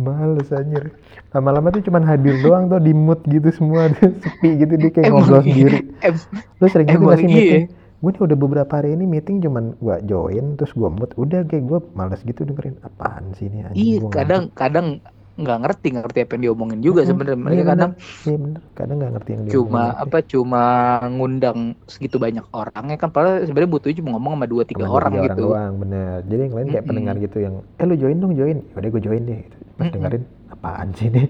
Males 0.01 0.49
anjir. 0.55 0.95
Lama-lama 1.35 1.69
tuh 1.71 1.83
cuman 1.85 2.03
hadir 2.07 2.41
doang 2.41 2.67
tuh 2.73 2.81
di 2.81 2.97
mood 2.97 3.21
gitu 3.29 3.53
semua 3.53 3.93
sepi 4.23 4.57
gitu 4.59 4.75
dia 4.81 4.91
kayak 4.91 5.13
ngobrol 5.13 5.43
iya. 5.43 5.47
sendiri. 5.47 5.79
Lu 6.59 6.67
sering 6.71 6.89
gitu 6.89 7.03
Emang 7.05 7.13
gak 7.15 7.21
sih 7.21 7.29
iya. 7.29 7.35
meeting? 7.37 7.65
Gue 8.01 8.11
nih 8.17 8.23
udah 8.27 8.39
beberapa 8.45 8.73
hari 8.81 8.91
ini 8.97 9.05
meeting 9.15 9.37
cuman 9.45 9.65
gua 9.85 9.97
join 10.11 10.45
terus 10.57 10.73
gua 10.81 10.89
mood 10.97 11.11
udah 11.23 11.41
kayak 11.49 11.65
gua 11.71 11.79
males 11.99 12.21
gitu 12.25 12.41
dengerin 12.49 12.77
apaan 12.89 13.25
sih 13.37 13.47
ini 13.53 13.59
Iya, 13.79 13.95
kadang 14.15 14.43
kadang 14.59 14.87
nggak 15.41 15.57
ngerti 15.63 15.85
nggak 15.91 16.03
ngerti 16.05 16.21
apa 16.25 16.33
yang 16.35 16.45
diomongin 16.47 16.81
juga 16.87 17.01
Mm-mm, 17.07 17.09
sebenarnya 17.09 17.39
iya 17.53 17.63
kadang. 17.71 17.91
Iya 18.27 18.37
bener, 18.45 18.63
kadang 18.79 18.97
nggak 18.99 19.13
ngerti 19.15 19.31
yang 19.35 19.45
cuma 19.53 19.81
omongin. 19.81 19.95
apa 20.03 20.17
cuma 20.33 20.59
ngundang 21.15 21.59
segitu 21.93 22.17
banyak 22.25 22.45
orangnya 22.59 22.95
kan 23.03 23.09
padahal 23.15 23.39
sebenarnya 23.47 23.73
butuhnya 23.75 23.99
cuma 24.01 24.11
ngomong 24.15 24.33
sama 24.37 24.47
dua 24.53 24.65
tiga 24.71 24.85
Sama 24.85 24.89
orang 24.97 25.15
tiga 25.15 25.23
gitu 25.27 25.41
doang, 25.41 25.73
bener. 25.83 26.23
Jadi 26.31 26.41
yang 26.47 26.55
lain 26.59 26.69
kayak 26.71 26.87
Mm-mm. 26.87 26.89
pendengar 26.89 27.15
gitu 27.19 27.37
yang, 27.43 27.55
eh 27.81 27.85
lu 27.91 27.95
join 27.99 28.17
dong 28.23 28.33
join. 28.39 28.59
Yaudah 28.71 28.91
gue 28.95 29.03
join 29.03 29.23
deh. 29.27 29.39
Gitu. 29.43 29.57
Pas 29.79 29.87
Mm-mm. 29.87 29.91
dengerin, 29.91 30.23
apaan 30.55 30.89
sih 30.95 31.11
ini? 31.11 31.23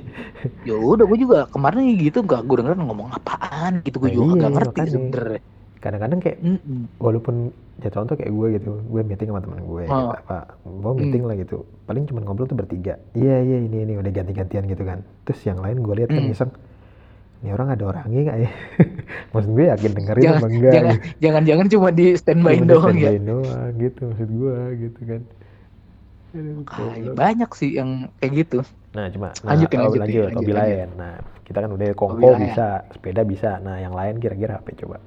ya 0.66 0.72
udah 0.90 1.04
gue 1.10 1.18
juga 1.24 1.36
kemarin 1.52 1.80
gitu 2.04 2.18
gak 2.30 2.40
gue 2.46 2.54
dengerin 2.58 2.82
ngomong 2.86 3.08
apaan 3.16 3.72
gitu 3.84 3.96
gue 4.02 4.10
Nah, 4.10 4.12
juga 4.18 4.30
iya, 4.30 4.42
gak 4.42 4.52
ngerti 4.54 4.80
makanya. 4.86 4.94
sebenernya 4.94 5.40
Kadang-kadang 5.80 6.20
kayak, 6.20 6.38
Mm-mm. 6.38 6.92
walaupun 6.96 7.49
ya 7.78 7.88
contoh 7.88 8.12
kayak 8.12 8.28
gue 8.28 8.49
gitu, 8.54 8.70
gue 8.82 9.00
meeting 9.00 9.28
sama 9.28 9.40
teman 9.40 9.60
gue, 9.62 9.84
Oh. 9.87 10.12
apa, 10.12 10.38
mau 10.62 10.92
meeting 10.92 11.25
lah 11.25 11.32
gitu. 11.34 11.64
Paling 11.82 12.04
cuma 12.04 12.20
ngobrol 12.20 12.44
tuh 12.44 12.54
bertiga. 12.54 13.00
Iya 13.12 13.40
iya 13.40 13.58
ini 13.58 13.82
ini 13.82 13.92
udah 13.96 14.08
ganti-gantian 14.10 14.64
gitu 14.64 14.84
kan. 14.84 15.00
Terus 15.25 15.40
yang 15.42 15.58
lain 15.58 15.80
gue 15.80 15.94
lihat 15.96 16.08
kan 16.08 16.20
Mm. 16.20 16.30
iseng, 16.30 16.52
ini 17.40 17.49
orang 17.50 17.68
ada 17.70 17.84
orangnya 17.87 18.20
nggak 18.22 18.38
ya? 18.38 18.50
Maksud 19.32 19.50
gue 19.50 19.64
yakin 19.66 19.90
dengerin 19.94 20.22
jangan 20.22 20.37
apa 20.37 20.49
enggak? 20.49 20.72
jangan 20.72 20.92
gitu. 20.92 21.08
jangan 21.18 21.42
jangan 21.42 21.66
cuma 21.66 21.88
di 21.90 22.06
standby 22.14 22.52
Cuma 22.52 22.60
di 22.60 22.68
doang 22.68 22.84
ya 22.92 23.08
standby 23.08 23.25
doang 23.25 23.70
gitu 23.75 24.00
maksud 24.06 24.28
gue 24.30 24.56
gitu 24.78 25.00
kan. 25.02 25.20
Aduh, 26.30 26.62
Ah, 26.62 26.94
goblok. 26.94 27.14
banyak 27.16 27.50
sih 27.52 27.70
yang 27.75 27.90
kayak 28.16 28.32
gitu 28.38 28.58
Nah, 28.90 29.06
cuma 29.08 29.30
nah, 29.32 29.54
Lanjutin, 29.54 29.78
oh, 29.78 29.82
lanjut, 29.87 30.00
lanjut, 30.00 30.28
hobi 30.32 30.50
lanjut. 30.50 30.56
lain. 30.58 30.88
Nah, 30.94 31.14
kita 31.42 31.58
kan 31.58 31.70
udah 31.70 31.88
kongko 31.94 32.26
lain. 32.28 32.42
bisa, 32.44 32.66
sepeda 32.90 33.22
bisa. 33.22 33.50
Nah, 33.56 33.78
yang 33.78 33.94
lain 33.94 34.18
kira-kira 34.18 34.58
apa 34.58 34.66
coba? 34.75 34.99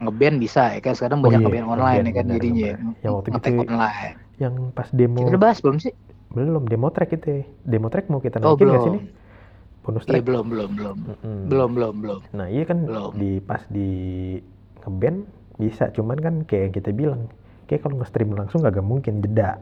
Ngeband 0.00 0.36
bisa 0.36 0.62
ya 0.72 0.80
kan 0.80 0.92
sekarang 0.92 1.20
Oh 1.20 1.24
banyak 1.28 1.38
iya, 1.38 1.46
ngeband 1.46 1.66
online 1.68 1.78
ngeband, 1.78 2.06
ya 2.06 2.12
kan 2.12 2.24
jadinya. 2.30 2.70
Yang 3.00 3.12
waktu 3.14 3.28
ngetek 3.30 3.52
itu- 3.52 3.60
online 3.68 4.14
Yang 4.40 4.54
pas 4.72 4.88
demo 4.90 5.18
kita 5.18 5.30
udah 5.30 5.42
bahas 5.42 5.58
belum 5.60 5.76
sih 5.78 5.92
belum 6.30 6.62
demo 6.64 6.88
track 6.88 7.10
itu. 7.12 7.28
ya. 7.28 7.42
Demo 7.64 7.86
track 7.88 8.06
mau 8.06 8.18
kita 8.18 8.36
oh 8.38 8.54
naikin 8.54 8.66
nggak 8.66 8.80
sih 8.80 8.92
nih? 8.92 9.04
Bonus 9.80 10.02
Iya 10.02 10.08
track. 10.10 10.22
belum 10.24 10.44
belum 10.46 10.70
belum 10.74 10.96
Mm-mm. 11.02 11.38
belum 11.46 11.70
belum 11.72 11.94
belum 12.00 12.20
Nah, 12.32 12.46
iya 12.46 12.64
kan 12.64 12.78
Belum. 12.84 13.10
di 13.14 13.30
pas 13.40 13.62
di 13.66 13.88
ngeband 14.80 15.18
bisa, 15.56 15.88
cuman 15.90 16.16
kan 16.16 16.34
kayak 16.42 16.62
yang 16.62 16.74
kita 16.74 16.90
bilang, 16.90 17.20
kayak 17.64 17.84
kalau 17.84 18.00
nge-stream 18.00 18.32
langsung 18.32 18.64
agak 18.64 18.80
mungkin 18.80 19.20
jeda. 19.20 19.60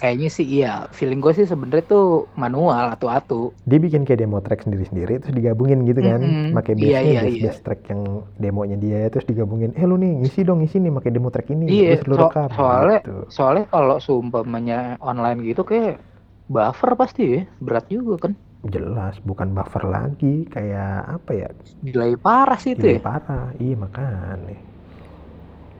Kayaknya 0.00 0.28
sih 0.28 0.46
iya. 0.48 0.88
Feeling 0.90 1.20
gue 1.20 1.32
sih 1.32 1.44
sebenarnya 1.44 1.84
tuh 1.84 2.06
manual 2.34 2.90
atau 2.90 3.06
atu. 3.06 3.40
Dia 3.62 3.76
bikin 3.76 4.02
kayak 4.02 4.24
demo 4.24 4.40
track 4.40 4.64
sendiri-sendiri 4.64 5.20
terus 5.20 5.36
digabungin 5.36 5.84
gitu 5.84 6.00
kan. 6.00 6.18
Mm-mm. 6.18 6.56
Pakai 6.56 6.72
Iya, 6.74 6.98
bass, 6.98 7.28
iya. 7.28 7.42
bass 7.46 7.58
track 7.60 7.80
yang 7.86 8.02
demonya 8.36 8.74
dia 8.74 9.06
terus 9.06 9.28
digabungin. 9.28 9.76
Eh 9.76 9.84
lu 9.84 9.94
nih 9.94 10.24
ngisi 10.24 10.40
dong 10.42 10.64
ngisi 10.64 10.80
nih 10.80 10.90
pakai 10.90 11.10
demo 11.12 11.28
track 11.28 11.52
ini. 11.52 11.68
Iya, 11.68 12.00
terus 12.00 12.08
lu 12.08 12.14
so- 12.16 12.22
rekam 12.26 12.48
soalnya- 12.50 13.02
gitu. 13.04 13.16
Soalnya 13.28 13.64
kalau 13.68 13.96
seumpamanya 14.00 14.78
online 14.98 15.44
gitu 15.44 15.62
kayak 15.62 16.00
buffer 16.46 16.96
pasti 16.96 17.22
ya. 17.30 17.40
Berat 17.60 17.86
juga 17.86 18.26
kan. 18.26 18.32
Jelas 18.62 19.16
bukan 19.20 19.52
buffer 19.52 19.84
lagi 19.84 20.44
kayak 20.46 21.16
apa 21.16 21.30
ya? 21.32 21.48
Delay 21.80 22.12
parah 22.14 22.56
sih 22.56 22.72
itu 22.72 22.82
Delay 22.82 23.00
ya. 23.00 23.04
parah. 23.06 23.48
Iya 23.56 23.74
makanya. 23.78 24.58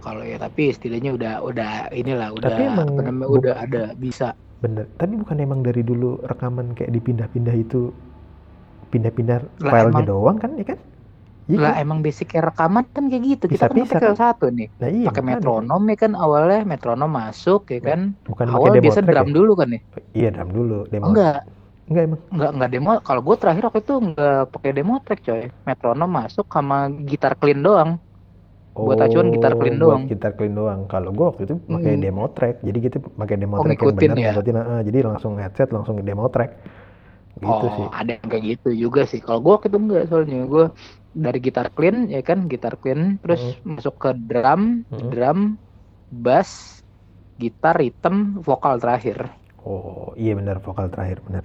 Kalau 0.04 0.22
ya 0.24 0.36
tapi 0.40 0.72
istilahnya 0.72 1.10
udah 1.18 1.32
udah 1.48 1.70
inilah 1.92 2.28
udah 2.36 2.48
Tapi 2.48 2.60
emang 2.70 2.88
apa 2.88 3.00
namanya 3.06 3.28
udah 3.36 3.54
ada 3.64 3.82
bisa. 4.04 4.26
Bener. 4.62 4.84
Tapi 5.00 5.12
bukan 5.20 5.36
emang 5.40 5.60
dari 5.66 5.82
dulu 5.84 6.20
rekaman 6.24 6.72
kayak 6.76 6.92
dipindah-pindah 6.96 7.54
itu 7.64 7.92
pindah-pindah 8.92 9.38
filenya 9.70 10.04
doang 10.10 10.36
kan 10.42 10.50
ya 10.60 10.64
kan? 10.70 10.78
Iya 11.50 11.58
Lah 11.62 11.72
kan? 11.74 11.82
emang 11.82 11.98
basicnya 12.04 12.40
rekaman 12.48 12.84
kan 12.94 13.04
kayak 13.10 13.22
gitu. 13.30 13.44
Kita 13.52 13.66
kan 13.70 13.78
Pisah-pisah 13.78 13.90
pakai 13.90 14.12
kan? 14.12 14.18
satu 14.22 14.46
nih. 14.58 14.68
Nah 14.80 14.88
iya 14.90 15.08
pakai 15.08 15.22
metronom 15.24 15.82
ya 15.90 15.96
kan 16.02 16.12
awalnya 16.14 16.60
metronom 16.72 17.10
masuk 17.10 17.60
ya 17.74 17.80
kan. 17.88 18.00
Bukan 18.28 18.48
Awal 18.48 18.70
demo 18.74 18.82
biasa 18.84 19.00
track 19.02 19.18
drum 19.18 19.28
ya? 19.28 19.34
dulu 19.36 19.52
kan 19.60 19.68
ya. 19.76 19.80
Iya 20.14 20.28
drum 20.34 20.50
dulu. 20.56 20.74
Demo. 20.92 21.06
Enggak, 21.06 21.36
Enggak 21.90 22.02
emang. 22.08 22.20
enggak 22.34 22.50
enggak 22.54 22.70
demo. 22.74 22.90
Kalau 23.08 23.20
gue 23.26 23.36
terakhir 23.40 23.62
waktu 23.68 23.80
itu 23.84 23.94
enggak 24.04 24.40
pakai 24.54 24.70
demo 24.76 24.94
track 25.04 25.20
coy. 25.26 25.42
Metronom 25.68 26.10
masuk 26.10 26.46
sama 26.50 26.76
gitar 27.08 27.32
clean 27.40 27.60
doang. 27.66 27.90
Buat 28.78 28.98
acuan 29.06 29.28
gitar 29.34 29.52
clean 29.58 29.76
Oh, 29.76 29.80
buat 29.84 30.00
doang. 30.00 30.04
gitar 30.10 30.32
clean 30.38 30.54
doang. 30.60 30.80
Kalau 30.92 31.10
gua 31.16 31.26
waktu 31.34 31.42
itu 31.48 31.54
pakai 31.74 31.92
Hmm. 31.92 32.02
demo 32.02 32.24
track. 32.36 32.54
Jadi 32.66 32.78
kita 32.86 32.96
pakai 33.20 33.36
demo 33.42 33.56
Oh, 33.56 33.64
track 33.64 33.78
yang 33.84 33.94
benar 33.98 34.16
ya? 34.18 34.32
ngikutin, 34.32 34.54
ah, 34.56 34.80
jadi 34.88 34.98
langsung 35.08 35.32
headset 35.42 35.68
langsung 35.76 35.96
demo 36.08 36.26
track. 36.34 36.50
Gitu 37.40 37.66
oh, 37.66 37.76
sih. 37.76 37.88
ada 37.98 38.10
yang 38.18 38.28
kayak 38.30 38.44
gitu 38.56 38.68
juga 38.84 39.00
sih. 39.10 39.20
Kalau 39.24 39.38
gue 39.44 39.52
waktu 39.56 39.68
itu 39.72 39.78
enggak 39.80 40.04
soalnya 40.10 40.38
gue 40.52 40.64
dari 41.24 41.38
gitar 41.46 41.66
clean 41.76 41.96
ya 42.14 42.20
kan, 42.28 42.38
gitar 42.52 42.74
clean 42.80 43.00
terus 43.22 43.42
masuk 43.66 43.94
ke 44.02 44.10
drum, 44.28 44.62
Hmm. 44.90 45.10
drum, 45.10 45.38
bass, 46.24 46.82
gitar, 47.42 47.74
rhythm, 47.80 48.16
vokal 48.46 48.76
terakhir. 48.82 49.18
Oh, 49.70 50.10
iya 50.22 50.32
benar 50.38 50.56
vokal 50.66 50.86
terakhir 50.92 51.18
benar. 51.26 51.44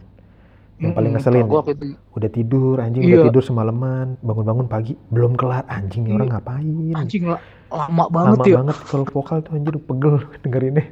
Yang 0.75 0.91
paling 0.93 1.11
ngeselin. 1.13 1.45
waktu 1.47 1.71
itu 1.73 1.85
Udah 2.11 2.29
tidur 2.29 2.75
anjing 2.77 3.01
Iya. 3.01 3.15
udah 3.15 3.25
tidur 3.29 3.43
semalaman, 3.43 4.07
bangun-bangun 4.19 4.67
pagi 4.67 4.93
belum 5.07 5.33
kelar 5.33 5.63
anjing 5.67 6.03
nih 6.03 6.09
Iya. 6.09 6.17
orang 6.17 6.29
ngapain? 6.33 6.75
anjing 6.93 7.23
lah 7.25 7.39
lama 7.67 8.05
banget 8.09 8.31
Lama 8.33 8.45
ya. 8.45 8.55
banget 8.59 8.77
kalau 8.85 9.05
vokal 9.05 9.37
tuh 9.39 9.51
anjir 9.53 9.75
pegel 9.79 10.15
dengerinnya. 10.43 10.85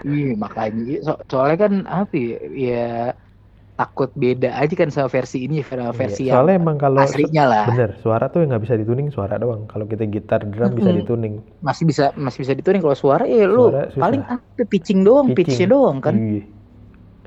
Iya 0.00 0.32
makanya 0.34 0.96
so- 1.02 1.20
soalnya 1.26 1.58
kan 1.60 1.72
apa 1.84 2.14
ya, 2.14 2.36
ya 2.48 2.88
takut 3.74 4.12
beda 4.14 4.52
aja 4.54 4.74
kan 4.74 4.88
sama 4.88 5.08
versi 5.08 5.42
ini 5.42 5.60
sama 5.60 5.90
versi 5.90 6.24
Iya, 6.24 6.28
yang 6.28 6.36
Soalnya 6.38 6.56
emang 6.56 6.76
kalau 6.76 7.00
aslinya 7.00 7.44
lah 7.44 7.64
bener 7.66 7.90
suara 7.96 8.28
tuh 8.28 8.38
yang 8.40 8.48
nggak 8.50 8.62
bisa 8.62 8.76
dituning 8.76 9.08
suara 9.08 9.34
doang. 9.34 9.64
Kalau 9.66 9.84
kita 9.84 10.04
gitar 10.06 10.40
drum 10.42 10.72
bisa 10.72 10.88
Mm-mm. 10.88 11.00
dituning. 11.00 11.34
masih 11.58 11.84
bisa 11.84 12.12
masih 12.14 12.44
bisa 12.44 12.52
dituning 12.52 12.80
kalau 12.80 12.94
suara 12.94 13.24
ya 13.24 13.44
lu 13.44 13.68
paling 13.94 14.20
apa 14.22 14.62
pitching 14.64 15.00
doang 15.00 15.32
Pitching. 15.32 15.48
pitchnya 15.58 15.68
doang 15.68 15.98
kan 15.98 16.12
Iya, 16.14 16.44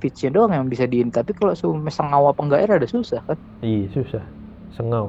pitchnya 0.03 0.29
doang 0.36 0.51
yang 0.51 0.65
bisa 0.67 0.86
diin 0.91 1.10
tapi 1.10 1.31
kalau 1.39 1.53
semesta 1.55 2.03
ngawa 2.03 2.31
penggak 2.38 2.60
ada 2.67 2.88
susah 2.95 3.19
kan 3.24 3.38
iya 3.63 3.88
susah. 3.95 4.24
Sengau. 4.75 5.05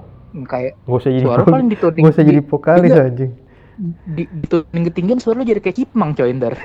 kayak 0.52 0.72
Gak 0.84 0.96
usah 1.00 1.10
jadi 1.14 1.24
suara 1.26 1.42
paling 1.46 1.68
dituning 1.72 2.02
nggak 2.04 2.14
usah 2.14 2.24
jadi 2.26 2.40
di- 2.42 2.48
vokalis 2.52 2.90
Enggak. 2.90 3.06
anjing. 3.10 3.32
di, 4.06 4.22
dituning 4.30 4.84
ketinggian 4.88 5.18
suara 5.18 5.36
lu 5.42 5.46
jadi 5.50 5.60
kayak 5.64 5.76
cipmang 5.82 6.10
coy 6.14 6.30
ntar 6.38 6.54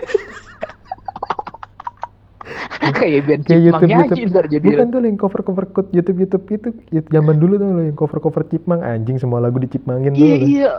kayak 3.00 3.22
band 3.28 3.44
Kayak 3.46 3.62
YouTube 3.66 3.90
cipmangnya 3.90 3.98
aja 4.00 4.10
YouTube. 4.10 4.32
ntar 4.34 4.46
jadi 4.50 4.66
Bukan 4.66 4.86
tuh 4.90 5.00
yang 5.06 5.18
cover 5.20 5.42
cover 5.46 5.66
quote 5.74 5.90
YouTube 5.94 6.18
YouTube 6.24 6.46
itu 6.50 6.68
itu 6.92 7.08
zaman 7.10 7.36
dulu 7.38 7.54
tuh 7.62 7.68
lo 7.70 7.82
yang 7.84 7.98
cover 7.98 8.20
cover 8.22 8.44
Cipmang 8.46 8.82
anjing 8.82 9.18
semua 9.22 9.40
lagu 9.42 9.58
dicipmangin 9.60 10.14
tuh. 10.16 10.22
iya 10.26 10.36
iya 10.40 10.70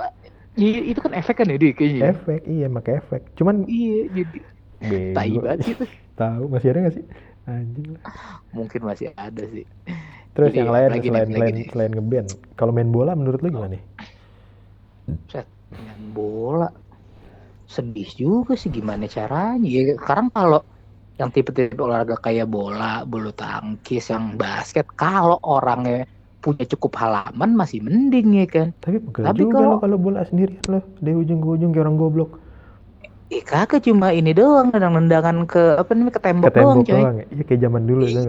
Iya, 0.58 0.92
itu 0.92 1.00
kan 1.00 1.14
efek 1.14 1.40
kan 1.40 1.46
ya 1.46 1.56
dia 1.56 1.72
kayaknya. 1.72 2.10
Efek 2.10 2.40
iya 2.44 2.66
pakai 2.68 2.92
efek. 3.00 3.22
Cuman 3.38 3.64
Iya, 3.70 3.98
jadi 4.10 4.38
tai 5.14 5.32
banget 5.38 5.78
itu. 5.78 5.84
Tahu 6.20 6.42
masih 6.52 6.68
ada 6.74 6.78
gak 6.90 6.94
sih? 7.00 7.04
Anjing. 7.50 7.98
lah. 7.98 8.02
Mungkin 8.54 8.80
masih 8.86 9.10
ada 9.18 9.42
sih. 9.50 9.66
Terus 10.30 10.54
Jadi, 10.54 10.58
yang 10.62 10.70
lain 10.70 10.88
nih, 10.88 11.00
selain 11.02 11.10
apalagi 11.10 11.34
selain 11.34 11.54
nih? 11.54 11.66
selain 11.74 11.92
ngeband. 11.92 12.28
Kalau 12.54 12.70
main 12.70 12.90
bola 12.94 13.12
menurut 13.18 13.42
lu 13.42 13.50
gimana 13.50 13.74
nih? 13.74 13.82
Set, 15.26 15.46
main 15.74 16.02
bola. 16.14 16.70
Sedih 17.66 18.10
juga 18.14 18.54
sih 18.54 18.70
gimana 18.70 19.10
caranya. 19.10 19.66
Ya, 19.66 19.94
sekarang 19.98 20.30
kalau 20.30 20.62
yang 21.18 21.30
tipe-tipe 21.34 21.76
olahraga 21.78 22.16
kayak 22.16 22.46
bola, 22.48 23.02
bulu 23.04 23.34
tangkis, 23.34 24.10
yang 24.10 24.38
basket, 24.38 24.86
kalau 24.94 25.36
orangnya 25.42 26.06
punya 26.40 26.64
cukup 26.64 26.96
halaman 26.96 27.52
masih 27.52 27.84
mending 27.84 28.40
ya 28.40 28.46
kan. 28.48 28.68
Tapi 28.80 28.96
pegel 29.04 29.24
Tapi 29.28 29.40
juga 29.44 29.56
kalau- 29.60 29.80
kalau 29.84 29.96
bola 30.00 30.24
sendirian 30.24 30.64
lo 30.72 30.80
dari 30.96 31.12
ujung 31.12 31.38
ke 31.44 31.48
ujung 31.52 31.70
kayak 31.74 31.84
orang 31.84 31.98
goblok. 32.00 32.30
Eh 33.30 33.42
kagak 33.46 33.86
cuma 33.86 34.10
ini 34.10 34.34
doang, 34.34 34.74
nendang-nendangan 34.74 35.46
ke 35.46 35.78
apa 35.78 35.90
namanya 35.94 36.14
ke 36.18 36.22
tembok, 36.22 36.50
Ke 36.50 36.54
tembok 36.58 36.66
doang 36.66 36.80
coy. 36.82 36.94
doang 36.98 37.14
ya. 37.22 37.26
Iya 37.30 37.42
kayak 37.46 37.60
zaman 37.62 37.82
dulu 37.86 38.02
Iya. 38.04 38.22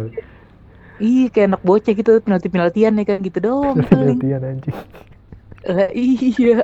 Iya 1.01 1.25
kayak 1.33 1.47
anak 1.49 1.61
bocah 1.65 1.93
gitu 1.97 2.11
penalti-penaltian 2.21 2.93
ya 3.01 3.03
kan 3.09 3.17
gitu 3.25 3.39
doang 3.41 3.75
paling. 3.89 4.17
Latihan 4.21 4.41
anjing. 4.45 4.77
Lah, 5.65 5.89
iya. 5.93 6.55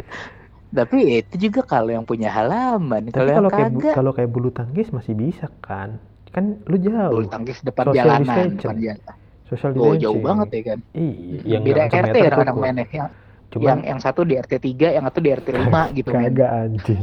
Tapi 0.68 0.98
ya 1.02 1.16
itu 1.26 1.36
juga 1.50 1.62
kalau 1.66 1.90
yang 1.90 2.06
punya 2.06 2.30
halaman, 2.30 3.10
Tapi 3.10 3.30
kalau 3.34 3.50
kayak 3.50 3.72
kagak 3.74 3.94
kalau 3.98 4.12
kayak 4.14 4.30
bulu 4.30 4.50
tangkis 4.54 4.94
masih 4.94 5.18
bisa 5.18 5.50
kan? 5.64 5.98
Kan 6.30 6.62
lu 6.70 6.78
jauh. 6.78 7.18
bulu 7.18 7.26
tangkis 7.26 7.58
depan 7.66 7.90
Social 7.90 7.98
jalanan, 7.98 8.46
depan 8.54 8.78
jalan. 8.78 9.16
Social 9.48 9.72
Oh 9.74 9.96
distancing. 9.96 10.02
jauh 10.04 10.20
banget 10.22 10.48
ya 10.54 10.62
kan. 10.76 10.80
Iya, 10.94 11.40
yang 11.58 11.62
Beda 11.66 11.82
RT 11.88 11.90
kadang-kadang 11.90 12.46
cukup. 12.54 12.62
mainnya. 12.62 12.86
Yang, 12.94 13.10
Cuman 13.48 13.64
yang 13.64 13.80
yang 13.96 14.00
satu 14.04 14.28
di 14.28 14.36
RT 14.36 14.60
3, 14.60 14.92
yang 14.92 15.06
satu 15.08 15.20
di 15.24 15.30
RT 15.32 15.48
5 15.56 15.72
gitu 15.98 16.10
men. 16.12 16.36
kagak 16.36 16.52
anjing. 16.52 17.02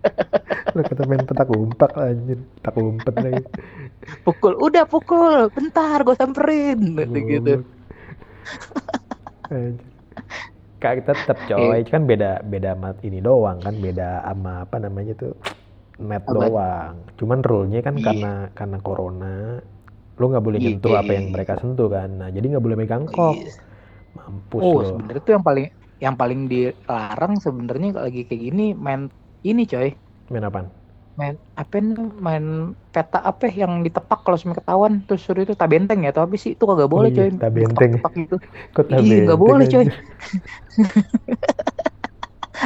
Lu 0.74 0.82
kata 0.86 1.02
main 1.02 1.22
petak 1.26 1.48
umpet 1.50 1.92
anjir, 1.98 2.38
petak 2.58 2.74
umpet 2.78 3.14
lagi. 3.18 3.42
Pukul, 4.22 4.54
udah 4.58 4.84
pukul, 4.86 5.50
bentar 5.50 6.02
gue 6.02 6.14
samperin 6.14 6.78
gitu. 6.94 7.18
gitu. 7.26 7.54
Kak 10.80 11.04
tetap 11.04 11.38
Iya. 11.44 11.58
coy, 11.60 11.80
kan 11.84 12.02
beda 12.08 12.40
beda 12.40 12.72
mat 12.72 12.96
ini 13.04 13.20
doang 13.20 13.60
kan, 13.60 13.76
beda 13.76 14.24
sama 14.24 14.64
apa 14.64 14.76
namanya 14.80 15.12
tuh 15.12 15.34
net 16.00 16.24
Apa? 16.24 16.32
doang. 16.32 16.94
Cuman 17.20 17.38
rule-nya 17.44 17.80
kan 17.84 17.98
Iya. 17.98 18.04
karena 18.08 18.32
karena 18.56 18.78
corona, 18.80 19.60
lu 20.16 20.24
nggak 20.24 20.44
boleh 20.44 20.58
Iya. 20.58 20.66
nyentuh 20.72 20.94
apa 20.96 21.10
yang 21.12 21.26
mereka 21.28 21.60
sentuh 21.60 21.90
kan. 21.90 22.08
Nah 22.16 22.28
jadi 22.32 22.46
nggak 22.56 22.64
boleh 22.64 22.76
megang 22.78 23.04
kok, 23.04 23.36
Iya. 23.36 23.52
Mampus 24.16 24.60
Oh 24.62 24.80
sebenarnya 24.88 25.22
tuh 25.26 25.32
yang 25.36 25.44
paling 25.48 25.66
yang 26.00 26.16
paling 26.16 26.40
dilarang 26.48 27.34
sebenarnya 27.44 27.88
lagi 28.06 28.20
kayak 28.28 28.42
gini 28.46 28.66
main 28.72 29.12
ini 29.44 29.62
coy. 29.68 29.88
Main 30.30 30.46
apaan? 30.46 30.66
main 31.18 31.34
apa 31.58 31.76
nih 31.84 31.96
main 32.26 32.44
peta 32.94 33.18
apa 33.20 33.44
yang 33.52 33.84
ditepak 33.84 34.24
kalau 34.24 34.38
sampai 34.40 34.56
ketahuan 34.62 34.92
terus 35.04 35.20
suruh 35.26 35.42
itu 35.44 35.52
tabenteng 35.52 36.00
ya 36.06 36.10
atau 36.14 36.24
apa 36.24 36.32
sih 36.40 36.56
itu 36.56 36.64
kagak 36.64 36.88
boleh 36.88 37.10
iya, 37.12 37.18
coy 37.18 37.28
tabenteng. 37.36 37.90
Ditepak-tepak 37.92 38.12
gitu 38.24 38.36
Iya, 39.04 39.16
nggak 39.28 39.40
boleh, 39.40 39.64
coy. 39.68 39.84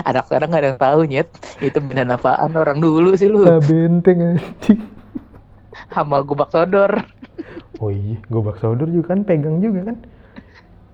anak 0.08 0.24
sekarang 0.26 0.48
nggak 0.50 0.62
ada 0.62 0.68
yang 0.74 0.80
tahu 0.80 1.00
nyet 1.06 1.28
itu 1.62 1.78
benar 1.78 2.18
apaan 2.18 2.52
orang 2.56 2.78
dulu 2.82 3.14
sih 3.18 3.28
lu 3.30 3.46
Tabenteng 3.46 4.18
anjing. 4.22 4.80
sama 5.94 6.22
gubak 6.22 6.50
sodor 6.54 7.02
Oh 7.82 7.90
iya, 7.90 8.16
gobak 8.30 8.62
saudara 8.62 8.90
juga 8.90 9.14
kan 9.14 9.26
pegang 9.26 9.58
juga 9.58 9.90
kan. 9.92 9.96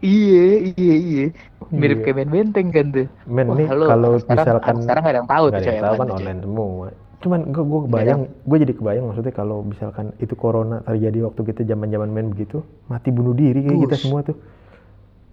Iya 0.00 0.44
iya 0.74 0.94
iya 0.96 1.26
mirip 1.70 2.00
Iya. 2.00 2.04
kayak 2.08 2.16
main 2.16 2.30
benteng 2.32 2.68
kan 2.72 2.86
tuh 2.90 3.06
Men 3.28 3.46
Wah, 3.46 3.56
nih 3.60 3.66
kalau 3.68 4.10
misalkan 4.16 4.74
sekarang 4.80 5.02
nggak 5.04 5.12
ada 5.14 5.20
yang 5.20 5.30
tahu 5.30 5.44
tuh 5.50 5.62
yang 5.62 5.84
tahu 5.84 5.94
kan 5.96 6.08
online 6.10 6.40
semua. 6.40 6.88
Cuman 7.20 7.52
gue 7.52 7.60
gue 7.60 7.80
kebayang, 7.84 8.20
gue 8.48 8.56
jadi 8.64 8.72
kebayang 8.72 9.04
maksudnya 9.12 9.34
kalau 9.36 9.60
misalkan 9.60 10.16
itu 10.18 10.32
corona 10.32 10.80
terjadi 10.82 11.28
waktu 11.28 11.40
kita 11.44 11.68
zaman-zaman 11.68 12.08
main 12.08 12.32
begitu, 12.32 12.64
mati 12.88 13.12
bunuh 13.12 13.36
diri 13.36 13.60
kayak 13.60 13.76
kita 13.84 13.96
Bus. 13.96 14.02
semua 14.02 14.20
tuh. 14.24 14.36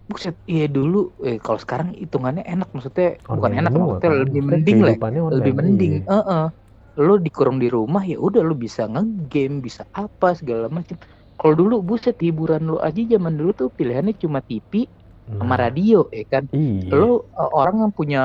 buset 0.07 0.39
iya 0.47 0.71
dulu 0.71 1.11
eh 1.19 1.35
kalau 1.35 1.59
sekarang 1.59 1.91
hitungannya 1.91 2.39
enak 2.43 2.71
maksudnya 2.71 3.19
bukan 3.27 3.51
Online 3.51 3.59
enak 3.59 3.71
semua 3.75 3.87
maksudnya 3.91 4.07
kan. 4.07 4.21
lebih 4.23 4.41
mending 4.41 4.77
lah 4.79 4.95
online, 4.95 5.35
lebih 5.35 5.53
mending 5.53 5.91
iya. 5.99 6.07
Heeh. 6.07 6.45
lu 6.97 7.13
dikurung 7.19 7.59
di 7.59 7.67
rumah 7.67 8.01
ya 8.01 8.15
udah 8.15 8.39
lu 8.39 8.55
bisa 8.55 8.87
ngegame 8.87 9.59
bisa 9.59 9.83
apa 9.91 10.31
segala 10.31 10.71
macam 10.71 10.95
kalau 11.39 11.53
dulu 11.61 11.75
buset 11.87 12.15
hiburan 12.25 12.61
lu 12.69 12.75
aja 12.87 13.01
zaman 13.13 13.33
dulu 13.39 13.51
tuh 13.59 13.67
pilihannya 13.77 14.13
cuma 14.23 14.39
TV 14.47 14.71
Nah, 15.27 15.35
sama 15.39 15.55
radio 15.63 15.95
ya 16.19 16.23
kan 16.33 16.43
Iya. 16.51 16.97
lu 16.97 17.03
uh, 17.41 17.49
orang 17.59 17.75
yang 17.83 17.91
punya 17.99 18.17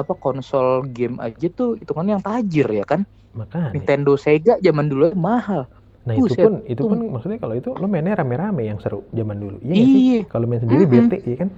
apa 0.00 0.12
konsol 0.24 0.66
game 0.96 1.16
aja 1.26 1.46
tuh 1.58 1.68
hitungannya 1.80 2.12
yang 2.18 2.24
tajir 2.28 2.66
ya 2.78 2.84
kan 2.92 3.00
makanya. 3.38 3.70
Nintendo 3.74 4.12
Sega 4.24 4.52
zaman 4.66 4.86
dulu 4.92 5.04
mahal 5.28 5.62
Nah 6.06 6.14
itu 6.22 6.32
Buset, 6.32 6.38
pun 6.42 6.52
itu 6.72 6.82
tuh. 6.82 6.88
pun 6.90 6.98
maksudnya 7.12 7.38
kalau 7.42 7.54
itu 7.60 7.70
lo 7.80 7.86
mainnya 7.92 8.14
rame-rame 8.20 8.62
yang 8.70 8.78
seru 8.84 9.00
zaman 9.18 9.36
dulu. 9.42 9.56
Iya 9.66 9.84
iya 9.98 10.18
Kalau 10.30 10.44
main 10.48 10.62
sendiri 10.64 10.84
Mm-mm. 10.84 10.92
bete 10.92 11.18
ya 11.30 11.36
kan? 11.42 11.48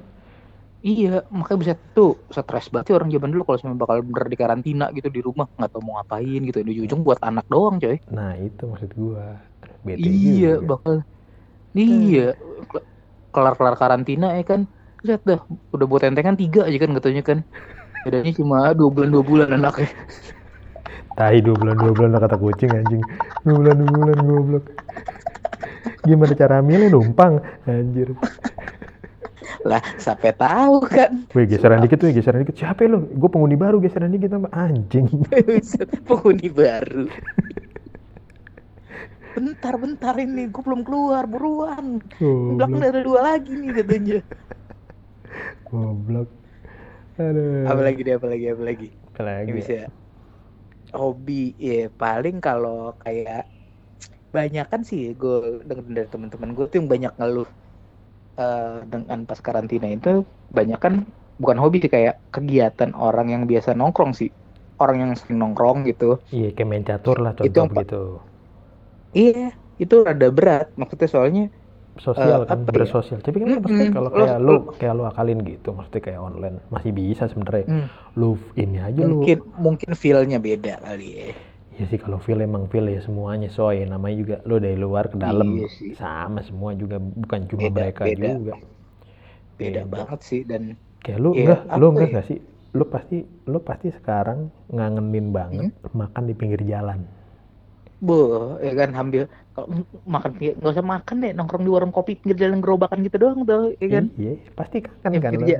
Iya, 0.78 1.26
makanya 1.34 1.58
bisa 1.58 1.74
tuh 1.90 2.22
stres 2.30 2.70
banget 2.70 2.86
sih 2.86 2.94
orang 2.94 3.10
zaman 3.10 3.34
dulu 3.34 3.42
kalau 3.42 3.56
misalnya 3.58 3.78
bakal 3.82 3.98
bener 4.06 4.24
di 4.30 4.36
karantina 4.38 4.84
gitu 4.94 5.08
di 5.10 5.20
rumah 5.26 5.46
nggak 5.58 5.70
tahu 5.74 5.82
mau 5.82 5.94
ngapain 5.98 6.40
gitu. 6.46 6.58
Di 6.62 6.72
ujung 6.86 7.00
buat 7.02 7.18
anak 7.18 7.44
doang 7.50 7.82
coy. 7.82 7.98
Nah 8.14 8.38
itu 8.38 8.62
maksud 8.62 8.90
gua. 8.94 9.42
Bete 9.82 10.06
Iya, 10.06 10.62
juga. 10.62 10.78
bakal. 10.78 10.94
Iya, 11.74 12.26
Ke- 12.70 12.86
kelar-kelar 13.34 13.74
karantina 13.74 14.38
ya 14.38 14.44
kan. 14.46 14.60
Lihat 15.02 15.22
dah, 15.26 15.40
udah 15.74 15.86
buat 15.90 16.02
entengan 16.06 16.34
tiga 16.38 16.66
aja 16.66 16.78
kan 16.78 16.90
katanya 16.94 17.22
kan. 17.26 17.38
Bedanya 18.06 18.32
cuma 18.38 18.58
dua 18.78 18.88
bulan 18.94 19.10
dua 19.10 19.24
bulan 19.26 19.48
anaknya. 19.58 19.90
Tai 21.18 21.36
dua 21.42 21.56
bulan 21.58 21.76
dua 21.82 21.92
bulan 21.98 22.10
kata 22.22 22.36
kucing 22.38 22.70
anjing. 22.78 23.02
Dua 23.42 23.54
bulan 23.58 23.74
dua 23.82 23.90
bulan 23.90 24.18
goblok. 24.22 24.64
Gimana 26.06 26.32
cara 26.38 26.62
hamilnya 26.62 26.88
numpang 26.94 27.42
anjir. 27.66 28.14
Lah, 29.64 29.82
sampai 29.96 30.32
tahu 30.36 30.84
kan. 30.84 31.24
Wih 31.34 31.46
geseran 31.48 31.82
dikit 31.84 32.00
wih 32.04 32.12
geseran 32.14 32.44
dikit. 32.44 32.56
Siapa 32.56 32.86
lu? 32.86 33.08
Gue 33.16 33.28
penghuni 33.30 33.56
baru 33.56 33.82
geseran 33.82 34.12
dikit 34.12 34.32
sama 34.32 34.48
anjing. 34.54 35.08
Penghuni 36.08 36.48
baru. 36.52 37.08
Bentar, 39.38 39.74
bentar 39.78 40.14
ini, 40.18 40.50
gue 40.50 40.62
belum 40.62 40.82
keluar, 40.82 41.24
buruan. 41.30 42.02
Di 42.18 42.52
belakang 42.58 42.82
ada 42.82 43.00
dua 43.06 43.20
lagi 43.22 43.54
nih 43.54 43.70
katanya. 43.70 44.18
Goblok. 45.70 46.28
Aduh. 47.18 47.66
Apa 47.66 47.80
lagi 47.82 48.00
deh, 48.02 48.14
apa 48.18 48.26
lagi, 48.26 48.46
apa 48.50 48.62
lagi? 48.62 48.88
Apa 49.14 49.22
lagi? 49.22 49.50
Bisa 49.54 49.90
hobi 50.92 51.52
ya 51.60 51.92
paling 51.92 52.40
kalau 52.40 52.96
kayak 53.04 53.44
banyak 54.32 54.66
kan 54.68 54.84
sih 54.84 55.12
gue 55.16 55.64
denger 55.64 55.84
dari 55.88 56.08
teman-teman 56.08 56.52
gue 56.52 56.64
tuh 56.68 56.76
yang 56.80 56.88
banyak 56.88 57.12
ngeluh 57.16 57.48
eh, 58.40 58.62
dengan 58.92 59.18
pas 59.28 59.40
karantina 59.46 59.86
itu 59.96 60.08
banyak 60.56 60.78
kan 60.84 60.94
bukan 61.42 61.58
hobi 61.62 61.76
sih 61.82 61.90
kayak 61.96 62.14
kegiatan 62.34 62.90
orang 63.04 63.26
yang 63.34 63.42
biasa 63.50 63.70
nongkrong 63.78 64.12
sih 64.20 64.28
orang 64.82 64.96
yang 65.02 65.10
sering 65.20 65.38
nongkrong 65.42 65.78
gitu 65.90 66.04
Iya 66.36 66.48
kayak 66.56 66.68
main 66.70 66.84
catur 66.90 67.16
lah 67.24 67.32
Itu 67.46 67.54
contoh 67.54 67.62
yang 67.62 67.70
pa- 67.74 67.82
begitu. 67.82 68.00
iya 69.18 69.38
itu 69.82 69.94
rada 70.06 70.26
berat 70.36 70.64
maksudnya 70.80 71.08
soalnya 71.14 71.42
Sosial 72.06 72.40
Eh, 72.46 72.50
kan 72.50 72.58
apa 72.64 72.72
ya? 72.84 72.88
bersosial. 72.88 73.18
Tapi 73.26 73.36
kan 73.42 73.50
Mm-mm. 73.68 73.90
kalau 73.94 74.10
kayak 74.18 74.36
lu 74.46 74.54
kayak 74.78 74.94
lu 74.98 75.02
akalin 75.10 75.38
gitu, 75.50 75.68
maksudnya 75.76 76.02
kayak 76.06 76.20
online 76.28 76.56
masih 76.74 76.92
bisa 77.00 77.24
sebenarnya. 77.30 77.66
hmm, 77.66 77.88
Lu 78.20 78.28
ini 78.62 78.78
aja 78.88 79.02
lu. 79.12 79.22
mungkin 79.26 79.36
mungkin 79.64 79.90
feel-nya 80.00 80.38
beda 80.46 80.72
kali 80.84 81.04
ya 81.18 81.24
Ya 81.78 81.84
sih 81.90 82.00
kalau 82.04 82.18
feel 82.24 82.40
emang 82.48 82.64
feel 82.72 82.86
ya 82.94 83.00
semuanya 83.06 83.48
soy. 83.56 83.78
Namanya 83.92 84.16
juga 84.22 84.36
lu 84.48 84.56
dari 84.64 84.76
luar 84.84 85.04
ke 85.12 85.16
dalam 85.26 85.50
Iya 85.50 85.68
sih. 85.76 85.92
sama 86.00 86.40
semua 86.48 86.70
juga 86.82 86.96
bukan 87.22 87.40
cuma 87.50 87.66
Beda, 87.66 87.78
mereka 87.78 88.04
beda. 88.04 88.28
juga. 88.28 88.54
beda 89.58 89.82
Beda. 89.82 89.84
banget 89.94 90.20
sih 90.28 90.40
dan 90.50 90.62
Kayak 91.02 91.20
lu 91.24 91.30
Iya, 91.36 91.42
enggak, 91.42 91.60
lu 91.80 91.86
enggak 91.94 92.10
ya? 92.12 92.20
sih? 92.28 92.38
Lu 92.78 92.84
pasti 92.94 93.18
lu 93.52 93.58
pasti 93.68 93.88
sekarang 93.98 94.40
ngangenin 94.76 95.26
banget 95.38 95.66
Hmm? 95.66 95.88
makan 96.00 96.24
di 96.30 96.34
pinggir 96.40 96.62
jalan. 96.72 97.00
Boh, 98.06 98.62
ya 98.66 98.70
kan 98.80 98.90
ambil 99.00 99.22
kalau 99.54 99.66
makan 100.14 100.30
nggak 100.58 100.72
usah 100.74 100.86
makan 100.94 101.16
deh 101.22 101.30
nongkrong 101.36 101.64
di 101.66 101.70
warung 101.74 101.92
kopi 101.96 102.10
pinggir 102.20 102.38
jalan 102.42 102.58
gerobakan 102.62 102.98
gitu 103.06 103.16
doang 103.22 103.40
tuh, 103.50 103.60
ya 103.82 103.86
kan? 103.94 104.04
Iya, 104.18 104.32
pasti 104.58 104.78
kan 105.02 105.14
Yang 105.14 105.22
kan 105.24 105.34
lu. 105.42 105.50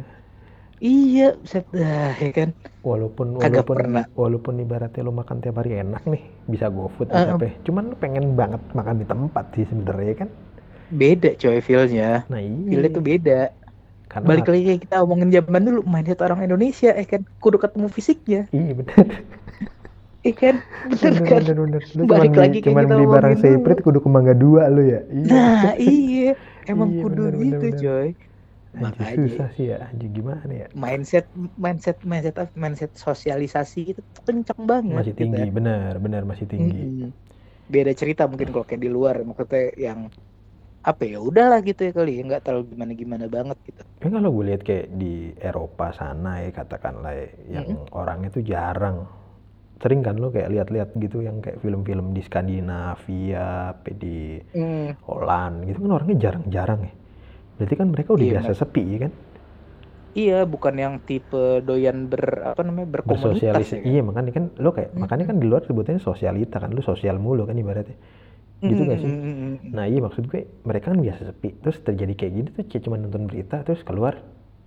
Iya, 0.87 1.23
set 1.50 1.64
dah, 1.78 2.11
ya 2.25 2.28
kan? 2.38 2.49
Walaupun 2.88 3.28
Kagak 3.40 3.64
walaupun 3.64 3.78
pernah. 3.78 4.04
walaupun 4.14 4.54
ibaratnya 4.64 5.02
lu 5.06 5.12
makan 5.20 5.37
tiap 5.42 5.56
hari 5.61 5.73
enak 5.82 6.02
nih, 6.12 6.23
bisa 6.52 6.66
GoFood 6.70 7.08
Eh, 7.11 7.14
bisa 7.18 7.35
apa. 7.35 7.47
Cuman 7.66 7.85
lu 7.90 7.97
pengen 7.99 8.25
banget 8.40 8.62
makan 8.78 8.97
di 9.02 9.06
tempat 9.12 9.44
sih 9.54 9.66
sebenarnya 9.70 10.14
kan. 10.26 10.28
Beda 11.00 11.30
coy 11.40 11.61
feel-nya. 11.61 12.25
Nah, 12.30 12.40
iya. 12.40 12.58
Feel-nya 12.70 12.90
tuh 12.97 13.04
beda. 13.11 13.32
Karena 14.08 14.28
Balik 14.28 14.47
lagi 14.50 14.62
kayak 14.68 14.82
kita 14.85 14.97
omongin 15.04 15.30
zaman 15.37 15.62
dulu, 15.68 15.80
mindset 15.92 16.20
orang 16.26 16.40
Indonesia, 16.47 16.90
ya 17.00 17.06
kan? 17.12 17.23
Kudu 17.42 17.56
ketemu 17.64 17.88
fisiknya, 17.97 18.40
Iya 18.52 18.73
bener. 18.78 19.06
ya 20.26 20.32
kan? 20.40 20.54
Bener 20.90 21.14
bener, 21.14 21.28
kan? 21.28 21.42
bener, 21.42 21.56
bener. 21.64 21.82
Lu 21.99 22.04
Balik 22.11 22.35
cuman 22.35 22.38
lagi 22.42 22.58
cuman 22.64 22.85
beli 22.90 23.04
barang. 23.08 23.35
Seprit 23.42 23.78
kudu 23.85 23.99
ke 24.04 24.08
Mangga 24.14 24.35
Dua 24.37 24.62
lu 24.75 24.82
ya. 24.85 25.00
Iya. 25.11 25.28
Nah, 25.28 25.75
iya. 25.82 26.20
Emang 26.70 26.90
Iya, 26.90 27.00
kudu 27.00 27.23
bener, 27.32 27.32
gitu, 27.42 27.64
bener. 27.64 27.80
coy. 27.80 28.06
Makanya 28.82 29.16
susah 29.26 29.49
sih 29.56 29.66
ya. 29.73 29.76
Anjir 29.90 30.11
gimana 30.18 30.52
ya? 30.62 30.68
mindset 30.82 31.25
mindset 31.64 31.97
mindset 32.11 32.37
mindset 32.62 32.90
sosialisasi 33.04 33.78
itu 33.90 34.00
tuh 34.14 34.23
kencang 34.28 34.62
banget 34.73 35.06
Masih 35.06 35.14
gitu. 35.20 35.20
tinggi, 35.20 35.47
bener, 35.56 35.92
bener 36.04 36.23
masih 36.30 36.47
tinggi. 36.52 36.85
Mm-mm. 36.88 37.14
Beda 37.75 37.92
cerita 38.00 38.23
mungkin 38.30 38.49
kalau 38.54 38.67
kayak 38.69 38.82
di 38.86 38.91
luar 38.97 39.17
maksudnya 39.28 39.62
yang 39.86 40.00
apa 40.91 41.02
ya 41.12 41.19
udahlah 41.28 41.58
gitu 41.69 41.80
ya 41.88 41.93
kali 41.99 42.10
ya 42.19 42.21
nggak 42.28 42.43
terlalu 42.45 42.64
gimana 42.75 42.93
gimana 43.02 43.26
banget 43.36 43.58
gitu. 43.69 43.82
Kan 43.99 44.10
kalau 44.14 44.30
gue 44.36 44.45
lihat 44.54 44.62
kayak 44.69 44.86
di 45.00 45.34
Eropa 45.49 45.91
sana 45.91 46.30
ya 46.45 46.50
katakanlah 46.54 47.12
ya, 47.19 47.26
yang 47.58 47.69
orangnya 47.91 48.28
tuh 48.36 48.45
jarang. 48.47 48.97
Sering 49.82 50.00
kan 50.06 50.17
lo 50.23 50.28
kayak 50.34 50.50
lihat-lihat 50.54 50.91
gitu 51.04 51.19
yang 51.28 51.38
kayak 51.45 51.58
film-film 51.64 52.06
di 52.17 52.23
Skandinavia, 52.26 53.75
di 54.02 54.19
Hmm, 54.52 54.93
Holland 55.06 55.56
gitu 55.69 55.78
kan 55.84 55.93
orangnya 55.99 56.17
jarang-jarang 56.25 56.80
ya. 56.88 56.93
Berarti 57.58 57.75
kan 57.80 57.88
mereka 57.94 58.10
udah 58.16 58.26
Iya, 58.26 58.32
biasa 58.32 58.50
sepi 58.60 58.82
ya 58.94 58.99
kan? 59.06 59.12
iya 60.21 60.34
bukan 60.52 60.75
yang 60.84 60.94
tipe 61.08 61.36
doyan 61.66 61.97
ber 62.10 62.25
apa 62.50 62.60
namanya 62.66 62.88
berkomunitas 62.94 63.64
ya. 63.75 63.78
kan? 63.84 63.90
Iya 63.90 64.00
makanya 64.08 64.30
kan 64.36 64.44
lo 64.62 64.68
kayak 64.76 64.90
Mm. 64.94 65.00
makanya 65.02 65.25
kan 65.30 65.36
di 65.42 65.47
luar 65.50 65.62
sebutannya 65.68 66.02
sosialita 66.08 66.56
kan, 66.62 66.71
lo 66.76 66.82
sosial 66.90 67.16
mulu 67.25 67.42
kan 67.49 67.56
ibaratnya. 67.62 67.97
Gitu 68.71 68.80
Mm, 68.80 68.90
gak 68.90 69.00
sih? 69.04 69.14
Nah 69.76 69.84
iya 69.90 70.00
maksud 70.06 70.25
gue 70.32 70.40
mereka 70.68 70.86
kan 70.92 71.00
biasa 71.06 71.23
sepi. 71.30 71.49
Terus 71.62 71.78
terjadi 71.86 72.12
kayak 72.18 72.32
gini 72.36 72.49
tuh 72.56 72.64
cuma 72.86 72.97
nonton 73.02 73.25
berita 73.30 73.56
terus 73.66 73.82
keluar 73.88 74.14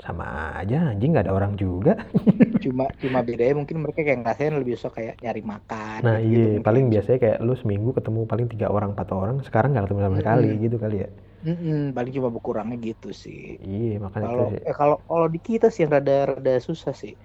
sama 0.06 0.26
aja 0.62 0.78
anjing 0.92 1.10
nggak 1.14 1.26
ada 1.30 1.34
orang 1.40 1.54
juga. 1.64 1.94
Cuma 2.64 2.84
cuma 3.02 3.20
bedanya 3.28 3.54
mungkin 3.60 3.78
mereka 3.84 4.00
kayak 4.06 4.20
ngerasain 4.22 4.56
lebih 4.62 4.76
suka 4.82 4.94
kayak 4.98 5.16
nyari 5.24 5.42
makan. 5.54 6.02
Nah 6.06 6.18
gitu-gitu 6.18 6.48
iya 6.58 6.58
mungkin. 6.58 6.64
paling 6.66 6.86
biasanya 6.94 7.20
kayak 7.24 7.38
lu 7.46 7.54
seminggu 7.62 7.90
ketemu 7.98 8.20
paling 8.32 8.48
tiga 8.54 8.68
orang 8.76 8.90
empat 8.98 9.10
orang 9.14 9.36
sekarang 9.48 9.70
nggak 9.72 9.86
ketemu 9.86 10.02
sama 10.06 10.18
sekali 10.22 10.48
gitu 10.64 10.76
kali 10.84 10.96
ya. 11.06 11.10
Mm-mm, 11.42 11.98
paling 11.98 12.14
cuma 12.14 12.30
berkurangnya 12.30 12.78
gitu 12.78 13.10
sih. 13.10 13.58
Iya 13.58 13.98
makanya 13.98 14.26
Kalau 14.30 14.48
eh, 14.54 14.76
kalau 14.78 14.98
kalau 15.10 15.28
di 15.34 15.40
kita 15.42 15.74
sih 15.74 15.82
yang 15.86 15.98
rada 15.98 16.38
rada 16.38 16.54
susah 16.62 16.94
sih. 16.94 17.18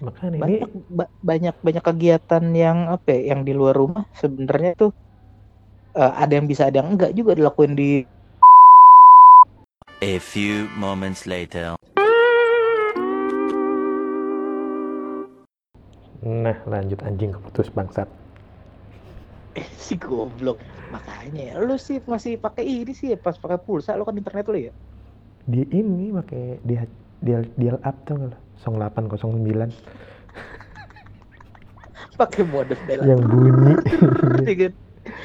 Makanya 0.00 0.32
ini 0.32 0.40
banyak 0.40 0.70
ba- 0.88 1.12
banyak 1.20 1.54
banyak 1.60 1.84
kegiatan 1.84 2.44
yang 2.56 2.78
apa 2.88 3.08
ya, 3.12 3.36
yang 3.36 3.40
di 3.44 3.52
luar 3.52 3.76
rumah 3.76 4.08
sebenarnya 4.16 4.72
tuh 4.80 4.90
eh, 6.00 6.12
ada 6.16 6.32
yang 6.40 6.48
bisa 6.48 6.72
ada 6.72 6.80
yang 6.80 6.96
enggak 6.96 7.12
juga 7.12 7.36
dilakuin 7.36 7.76
di 7.76 7.90
A 10.00 10.16
few 10.16 10.64
moments 10.80 11.28
later. 11.28 11.76
nah 16.24 16.56
lanjut 16.68 17.00
anjing 17.04 17.32
keputus 17.36 17.68
bangsat. 17.72 18.08
Si 19.78 19.98
goblok 19.98 20.58
makanya 20.94 21.58
lu 21.58 21.74
sih 21.78 21.98
masih 22.06 22.38
pakai 22.38 22.62
ini 22.62 22.92
sih 22.94 23.14
ya, 23.14 23.18
pas 23.18 23.34
pakai 23.34 23.58
pulsa 23.58 23.98
lu 23.98 24.06
kan 24.06 24.14
internet 24.14 24.46
lu 24.46 24.58
ya 24.70 24.72
Di 25.50 25.66
ini 25.74 26.14
pakai 26.14 26.62
dia 26.62 26.86
dial 27.20 27.42
dial 27.58 27.78
up 27.82 27.96
tuh 28.06 28.14
nggak 28.16 28.30
lo? 28.32 28.38
0809 28.60 29.72
pakai 32.20 32.42
modem 32.44 32.80
bela 32.84 33.02
yang 33.08 33.22
bunyi. 33.24 33.74
ya 34.48 34.54
kan? 34.68 34.72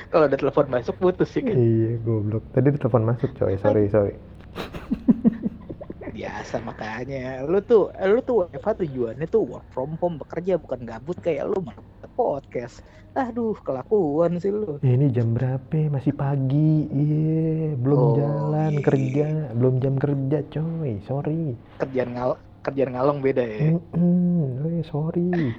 kalau 0.10 0.26
ada 0.32 0.38
telepon 0.40 0.66
masuk 0.72 0.96
putus 0.98 1.30
ya 1.36 1.44
kan 1.44 1.56
iya 1.60 2.00
goblok. 2.02 2.44
Tadi 2.56 2.72
ada 2.72 2.80
telepon 2.80 3.04
masuk 3.06 3.30
coy. 3.36 3.60
Sorry 3.60 3.92
sorry. 3.92 4.16
biasa 6.16 6.64
makanya 6.64 7.44
lu 7.44 7.60
tuh 7.60 7.92
lu 7.92 8.24
tuh 8.24 8.48
WFH 8.48 8.88
tujuannya 8.88 9.28
tuh 9.28 9.44
work 9.44 9.68
from 9.76 10.00
home 10.00 10.16
bekerja 10.16 10.56
bukan 10.56 10.88
gabut 10.88 11.20
kayak 11.20 11.44
lu 11.44 11.60
malah 11.60 11.84
podcast 12.16 12.80
aduh 13.14 13.56
kelakuan 13.58 14.40
sih 14.40 14.50
lu 14.50 14.76
ini 14.82 15.08
jam 15.08 15.32
berapa? 15.32 15.88
Masih 15.88 16.12
pagi. 16.12 16.84
Iya, 16.86 17.76
belum 17.78 17.96
Oh, 17.98 18.12
jalan 18.14 18.72
iya. 18.74 18.84
kerja, 18.84 19.28
belum 19.52 19.80
jam 19.80 19.96
kerja, 19.96 20.44
coy. 20.50 21.00
Sorry. 21.02 21.56
kerjaan 21.78 22.12
ngal 22.12 22.32
kerjaan 22.60 22.92
ngalong 22.92 23.20
beda 23.20 23.40
ya 23.42 23.72
Mm-mm. 23.72 24.68
Eh, 24.70 24.84
sorry. 24.84 25.32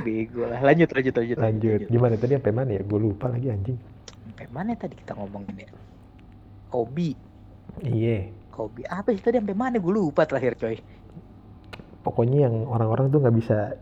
bego 0.00 0.44
lah 0.44 0.60
lanjut 0.60 0.88
lanjut 0.88 1.14
lanjut 1.14 1.36
Lanjut. 1.36 1.80
Gimana 1.86 2.14
tadi 2.16 2.32
sampai 2.34 2.52
mana 2.52 2.70
ya? 2.72 2.82
Gue 2.82 3.00
lupa 3.00 3.28
lagi 3.28 3.48
anjing. 3.48 3.76
sampai 4.26 4.46
mana 4.50 4.72
tadi 4.72 4.94
kita 4.94 5.12
ngomongin 5.14 5.56
ya 5.58 5.70
hobi 6.70 7.12
Iya. 7.80 8.28
hobi 8.50 8.82
apa 8.84 9.08
sih 9.10 9.20
tadi 9.20 9.36
sampai 9.36 9.52
mana 9.54 9.76
gue 9.76 9.88
lupa 9.90 10.24
terakhir 10.24 10.56
coy 10.56 10.76
Pokoknya 12.00 12.44
yang 12.44 12.64
orang-orang 12.64 13.08
tuh 13.08 13.20
nggak 13.20 13.36
bisa. 13.36 13.76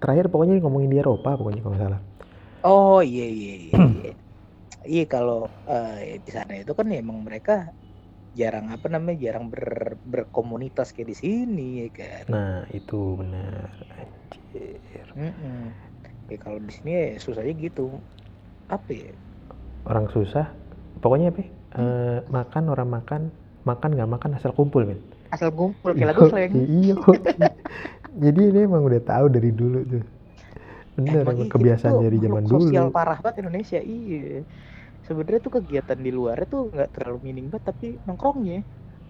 Terakhir 0.00 0.26
pokoknya 0.32 0.60
ngomongin 0.60 0.90
di 0.92 0.98
Eropa 1.00 1.30
pokoknya 1.38 1.62
kalau 1.64 1.78
salah. 1.80 2.00
oh 2.64 2.96
iya 3.08 3.22
iya 3.36 3.50
iya 3.64 3.76
iya 3.94 4.06
iya 4.92 5.02
kalau 5.12 5.34
eh, 5.70 5.92
di 6.26 6.30
sana 6.36 6.52
itu 6.60 6.72
kan 6.78 6.86
ya 6.92 6.96
emang 7.04 7.18
mereka 7.28 7.52
jarang 8.40 8.66
apa 8.74 8.86
namanya 8.94 9.16
jarang 9.26 9.46
ber, 9.52 9.64
berkomunitas 10.12 10.88
kayak 10.94 11.08
di 11.12 11.16
sini 11.24 11.62
ya 11.82 11.86
kan 11.98 12.26
Nah, 12.28 12.66
itu 12.74 13.16
benar. 13.18 13.70
Anjir. 13.98 15.06
Mm-mm. 15.16 15.54
ya 16.30 16.36
kalau 16.44 16.58
di 16.66 16.72
sini 16.76 16.90
ya 16.98 17.04
susahnya 17.24 17.52
gitu 17.64 17.82
apa 18.74 18.90
ya 19.02 19.10
Orang 19.86 20.10
susah. 20.10 20.50
Pokoknya 20.98 21.30
apa? 21.30 21.40
ya? 21.44 21.48
Eh, 21.76 22.18
makan 22.32 22.64
orang 22.72 22.88
makan, 22.88 23.20
makan 23.68 23.90
nggak 23.94 24.10
makan 24.10 24.30
asal 24.38 24.50
kumpul, 24.56 24.82
men. 24.88 24.98
asal 25.34 25.48
ngumpul 25.54 25.90
kayak 25.96 26.08
lagu 26.14 26.22
slang 26.30 26.54
iya 26.54 26.94
jadi 28.24 28.40
ini 28.50 28.58
emang 28.68 28.82
udah 28.88 29.02
tahu 29.10 29.26
dari 29.34 29.50
dulu 29.60 29.78
tuh. 29.92 30.04
Bener 30.96 31.24
Emang 31.24 31.36
emang 31.36 31.50
kebiasaan 31.52 31.96
dari 32.04 32.16
zaman 32.24 32.44
dulu 32.48 32.68
sosial 32.72 32.86
parah 32.94 33.18
banget 33.22 33.36
Indonesia 33.44 33.78
iya. 33.94 34.18
Sebenarnya 35.06 35.40
tuh 35.46 35.54
kegiatan 35.58 35.98
di 36.06 36.10
luar 36.18 36.38
tuh 36.52 36.60
nggak 36.74 36.88
terlalu 36.94 37.18
mining 37.26 37.46
banget 37.52 37.64
tapi 37.70 37.86
nongkrongnya. 38.06 38.56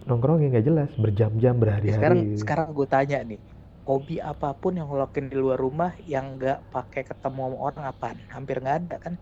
Nongkrongnya 0.09 0.47
nggak 0.53 0.66
jelas 0.69 0.90
berjam-jam 1.03 1.55
berhari-hari. 1.62 1.95
sekarang 1.95 2.19
sekarang 2.40 2.69
gue 2.77 2.87
tanya 2.95 3.19
nih 3.31 3.40
hobi 3.88 4.14
apa 4.31 4.49
pun 4.61 4.73
yang 4.79 4.87
lo 4.90 4.97
lakuin 5.03 5.27
di 5.33 5.37
luar 5.42 5.59
rumah 5.66 5.92
yang 6.12 6.25
nggak 6.37 6.59
pakai 6.75 7.03
ketemu 7.11 7.40
sama 7.47 7.59
orang 7.69 7.85
apaan? 7.92 8.19
Hampir 8.35 8.57
nggak 8.62 8.77
ada 8.81 8.97
kan? 9.05 9.14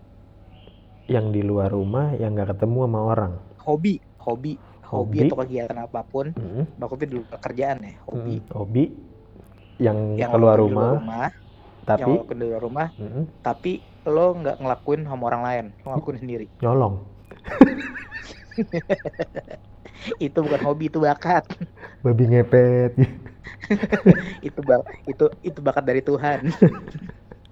Yang 1.09 1.25
di 1.37 1.41
luar 1.45 1.69
rumah 1.73 2.13
yang 2.17 2.33
nggak 2.37 2.49
ketemu 2.57 2.77
sama 2.85 2.99
orang? 3.13 3.33
Hobi 3.65 3.93
hobi. 4.25 4.51
Hobi, 4.93 5.17
Hobi? 5.17 5.25
atau 5.25 5.35
kegiatan 5.41 5.79
apa 5.85 5.99
pun 6.11 6.27
Mm-mm. 6.37 6.65
maksudnya 6.79 7.07
di 7.11 7.15
luar 7.19 7.39
kerjaan 7.45 7.79
ya 7.89 7.93
hobi. 8.07 8.35
Mm, 8.35 8.47
hobi 8.53 8.83
yang, 9.79 9.97
yang 10.15 10.31
keluar 10.31 10.55
rumah, 10.59 10.95
rumah 10.99 11.27
yang 11.85 12.07
tapi 12.07 12.11
lo 12.11 12.17
lakuin 12.23 12.39
di 12.41 12.45
luar 12.49 12.61
rumah 12.63 12.87
mm, 12.97 13.23
tapi 13.45 13.71
lo 14.05 14.27
nggak 14.37 14.55
ngelakuin 14.61 15.01
sama 15.05 15.23
orang 15.29 15.43
lain 15.47 15.65
lo 15.81 15.85
ngelakuin 15.93 16.19
sendiri. 16.21 16.45
Nyolong. 16.63 16.95
Itu 20.21 20.37
bukan 20.45 20.61
hobi 20.61 20.85
itu 20.91 20.99
bakat. 21.01 21.43
Babi 22.05 22.23
ngepet. 22.29 22.93
Itu 24.41 24.59
ba- 24.61 24.85
itu 25.09 25.25
itu 25.41 25.59
bakat 25.65 25.83
dari 25.89 26.01
Tuhan. 26.05 26.39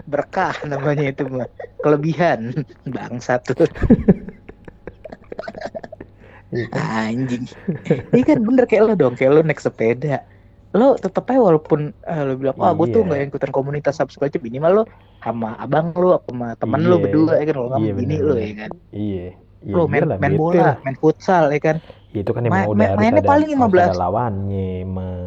Berkah 0.06 0.54
namanya 0.68 1.06
itu 1.12 1.24
mah. 1.28 1.48
Kelebihan. 1.84 2.54
Bangsa 2.88 3.40
tuh. 3.44 3.68
Iya 6.54 6.66
kan? 6.70 6.86
anjing. 7.10 7.44
Ini 8.14 8.22
kan 8.30 8.38
bener 8.46 8.64
kayak 8.70 8.84
lo 8.86 8.94
dong 8.94 9.14
kayak 9.18 9.32
lo 9.34 9.42
naik 9.42 9.58
sepeda 9.58 10.22
lo 10.74 10.98
tetep 10.98 11.22
aja 11.24 11.40
walaupun 11.40 11.80
eh, 11.94 12.22
lo 12.24 12.34
bilang 12.34 12.58
wah 12.58 12.74
gue 12.74 12.88
tuh 12.90 13.02
Iya. 13.02 13.08
nggak 13.08 13.22
ikutan 13.30 13.52
komunitas 13.52 13.94
subscribe 13.94 14.34
minimal 14.40 14.72
lo 14.74 14.84
sama 15.20 15.54
abang 15.56 15.94
lo 15.94 16.18
sama 16.20 16.58
temen 16.58 16.82
lo 16.82 16.98
Iya. 16.98 17.04
berdua 17.04 17.34
ya 17.38 17.46
kan? 17.46 17.56
Lo 17.56 17.64
nggak 17.64 17.80
Iya, 17.80 17.88
sama 17.88 18.00
bini 18.00 18.16
bener, 18.16 18.26
lo 18.26 18.36
ya 18.36 18.52
kan? 18.58 18.72
Iya. 18.90 19.28
Iya 19.64 19.72
lo 19.72 19.84
main, 19.86 20.04
main 20.18 20.34
bola 20.36 20.72
main 20.82 20.98
futsal 20.98 21.48
ya 21.48 21.62
kan? 21.62 21.78
Itu 22.12 22.32
kan 22.32 22.44
Ma- 22.44 22.50
emang 22.52 22.64
udah 22.68 22.76
ma- 22.76 22.90
harus 22.90 23.00
mainnya 23.00 23.22
ada, 23.22 23.30
paling 23.30 23.50
harus 23.50 23.62
15. 23.64 23.86
ada 23.86 23.96
lawannya 23.96 24.66
emang. 24.82 25.22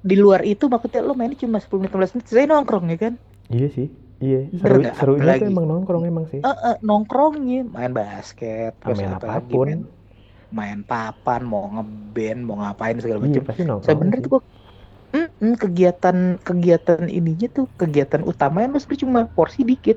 Di 0.00 0.16
luar 0.16 0.40
itu 0.42 0.64
maksudnya 0.64 1.00
lo 1.00 1.12
mainnya 1.12 1.36
cuma 1.36 1.58
10 1.58 1.76
menit 1.76 1.90
15 1.90 2.14
menit 2.14 2.26
saya 2.26 2.46
nongkrong 2.46 2.86
ya 2.86 2.98
kan? 3.00 3.12
Iya 3.48 3.68
sih 3.68 3.86
iya. 4.16 4.40
Bener 4.48 4.56
seru 4.56 4.78
nggak? 4.80 4.94
serunya 4.96 5.32
tuh 5.36 5.48
emang 5.50 5.66
nongkrong 5.66 6.02
emang 6.04 6.24
sih. 6.26 6.40
Eh, 6.40 6.58
eh, 6.64 6.76
nongkrongnya 6.80 7.60
main 7.68 7.90
basket 7.90 8.72
terus 8.78 8.96
main 8.96 9.12
apa 9.12 9.26
lagi, 9.26 9.34
apa 9.36 9.50
pun. 9.50 9.66
main, 9.66 9.80
main 10.48 10.78
papan 10.80 11.42
mau 11.42 11.66
ngeband 11.68 12.40
mau 12.40 12.56
ngapain 12.56 12.96
segala 12.96 13.18
iya 13.20 13.28
macam 13.34 13.42
pasti 13.44 13.62
nongkrong 13.62 13.98
tuh 14.16 14.30
gua 14.30 14.42
mm, 15.14 15.52
kegiatan 15.62 16.16
kegiatan 16.46 17.00
ininya 17.18 17.46
tuh 17.56 17.64
kegiatan 17.80 18.22
utamanya 18.30 18.66
sebenarnya 18.80 19.02
cuma 19.04 19.20
porsi 19.36 19.60
dikit. 19.70 19.96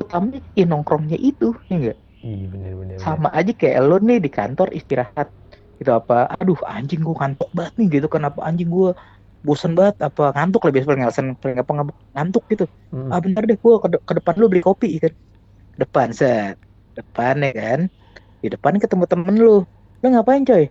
Utamanya 0.00 0.38
ya 0.58 0.64
nongkrongnya 0.70 1.18
itu 1.28 1.44
ya 1.68 1.74
enggak 1.78 1.96
iya 2.24 2.46
bener 2.52 2.72
bener 2.80 2.98
bener. 3.02 3.02
sama 3.04 3.28
aja 3.38 3.52
kayak 3.60 3.80
lo 3.88 3.94
nih 4.08 4.18
di 4.24 4.30
kantor 4.36 4.68
istirahat. 4.78 5.28
Gitu 5.78 5.90
apa 6.00 6.14
aduh 6.40 6.58
anjing 6.74 7.00
gua 7.06 7.14
ngantuk 7.20 7.48
banget 7.56 7.72
nih 7.78 7.86
gitu 7.98 8.06
kan. 8.14 8.22
Apa 8.28 8.40
anjing 8.48 8.68
gua 8.76 8.88
bosan 9.46 9.72
banget 9.78 9.96
apa 10.08 10.22
ngantuk 10.36 10.60
lah 10.64 10.70
biasa 10.74 10.86
paling 10.90 11.04
alasan 11.06 11.26
paling 11.42 11.58
apa 11.62 11.70
ngantuk 12.14 12.42
gitu. 12.52 12.64
Mm. 12.92 13.10
ah 13.12 13.18
bentar 13.24 13.42
deh 13.48 13.58
gua 13.64 13.74
ke, 13.82 13.88
ke 14.08 14.12
depan 14.18 14.34
lu 14.40 14.46
beli 14.52 14.62
kopi 14.68 14.88
kan 15.04 15.12
depan 15.82 16.08
set. 16.20 16.56
Depan 16.98 17.34
ya 17.46 17.50
kan? 17.60 17.80
Di 18.42 18.48
depan 18.54 18.74
ketemu 18.82 19.04
temen 19.12 19.34
lu. 19.46 19.56
Lu 20.02 20.06
ngapain 20.12 20.44
coy 20.48 20.64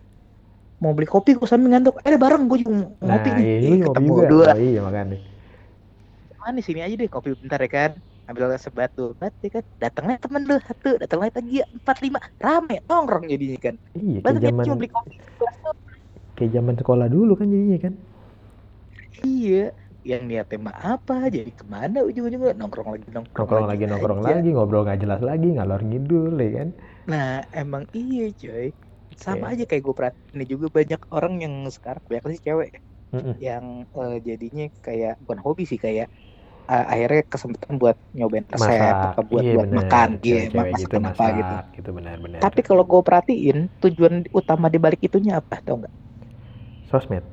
mau 0.81 0.91
beli 0.97 1.07
kopi 1.07 1.37
gua 1.37 1.47
sambil 1.47 1.69
ngantuk. 1.71 1.95
Eh 2.07 2.17
bareng 2.17 2.43
gua 2.49 2.57
juga 2.61 2.71
mau 2.81 2.89
nah 3.01 3.21
ngopi 3.21 3.29
nih. 3.37 3.45
iya 3.61 3.69
ngopi 3.85 3.85
ketemu 3.85 4.09
juga. 4.09 4.25
dua. 4.31 4.49
Oh, 4.53 4.59
iya 4.59 4.79
makanya. 4.81 5.17
Mana 6.41 6.59
sini 6.65 6.79
aja 6.85 6.95
deh 6.97 7.09
kopi 7.15 7.29
bentar 7.37 7.59
ya 7.65 7.69
kan? 7.69 7.91
Ambil 8.29 8.43
sebatu. 8.57 9.01
Bat 9.19 9.33
ya 9.45 9.49
kan? 9.55 9.63
Datangnya 9.81 10.15
temen 10.23 10.41
lu 10.49 10.55
satu. 10.67 10.89
Datang 11.01 11.19
lagi 11.21 11.33
lagi 11.39 11.55
empat 11.77 11.97
lima. 12.05 12.19
Rame 12.45 12.75
nongkrong 12.89 13.25
jadinya 13.29 13.59
kan? 13.65 13.75
Iya 13.93 14.19
kayak 14.25 14.39
zaman 14.41 14.65
cuma 14.65 14.75
beli 14.79 14.89
kopi 14.89 15.15
kayak 16.35 16.51
zaman 16.57 16.75
sekolah 16.79 17.07
dulu 17.11 17.31
kan 17.37 17.47
jadinya 17.53 17.79
kan? 17.85 17.93
Iya. 19.21 19.57
Yang 20.01 20.21
niatnya 20.29 20.57
mah 20.65 20.77
apa? 20.97 21.13
Jadi 21.35 21.51
ke 21.53 21.63
mana 21.73 21.97
ujung-ujungnya? 22.07 22.57
Nongkrong 22.57 22.89
lagi 22.97 23.05
nongkrong, 23.15 23.37
nongkrong 23.37 23.65
lagi 23.69 23.83
nongkrong 23.85 24.21
aja. 24.25 24.33
lagi 24.33 24.49
ngobrol 24.55 24.81
nggak 24.85 24.99
jelas 25.03 25.21
lagi 25.29 25.47
ngalor 25.55 25.81
ngidul 25.85 26.33
ya 26.41 26.49
kan? 26.57 26.67
Nah, 27.09 27.29
emang 27.61 27.83
iya 27.99 28.23
coy. 28.41 28.65
Sama 29.25 29.45
aja 29.51 29.63
kayak 29.69 29.83
gue 29.85 29.95
perhatiin 29.99 30.33
nih 30.39 30.47
juga 30.53 30.67
banyak 30.77 31.01
orang 31.15 31.33
yang 31.43 31.53
sekarang 31.75 32.03
banyak 32.09 32.25
sih 32.33 32.41
cewek 32.47 32.69
Mm-mm. 33.13 33.45
yang 33.47 33.65
eh, 33.99 34.15
jadinya 34.27 34.63
kayak 34.85 35.11
bukan 35.23 35.39
hobi 35.45 35.63
sih 35.71 35.79
kayak 35.85 36.07
eh, 36.71 36.83
akhirnya 36.93 37.21
kesempatan 37.33 37.75
buat 37.81 37.97
nyobain 38.17 38.47
resep 38.55 38.95
atau 39.07 39.23
buat 39.31 39.45
iya 39.45 39.53
buat 39.55 39.69
bener. 39.71 39.79
makan 39.79 40.09
gitu, 40.25 40.25
cewek-cewek 40.27 40.73
gitu 40.81 40.95
masakan 40.95 41.03
apa 41.11 41.25
masak 41.25 41.31
gitu. 41.39 41.53
gitu 41.75 41.89
benar-benar 41.97 42.43
Tapi 42.43 42.59
kalau 42.67 42.83
gue 42.91 43.01
perhatiin 43.07 43.57
tujuan 43.83 44.15
utama 44.39 44.67
di 44.73 44.79
balik 44.83 45.01
itunya 45.07 45.33
apa 45.41 45.55
tau 45.65 45.75
nggak? 45.81 45.93
sosmed. 46.89 47.23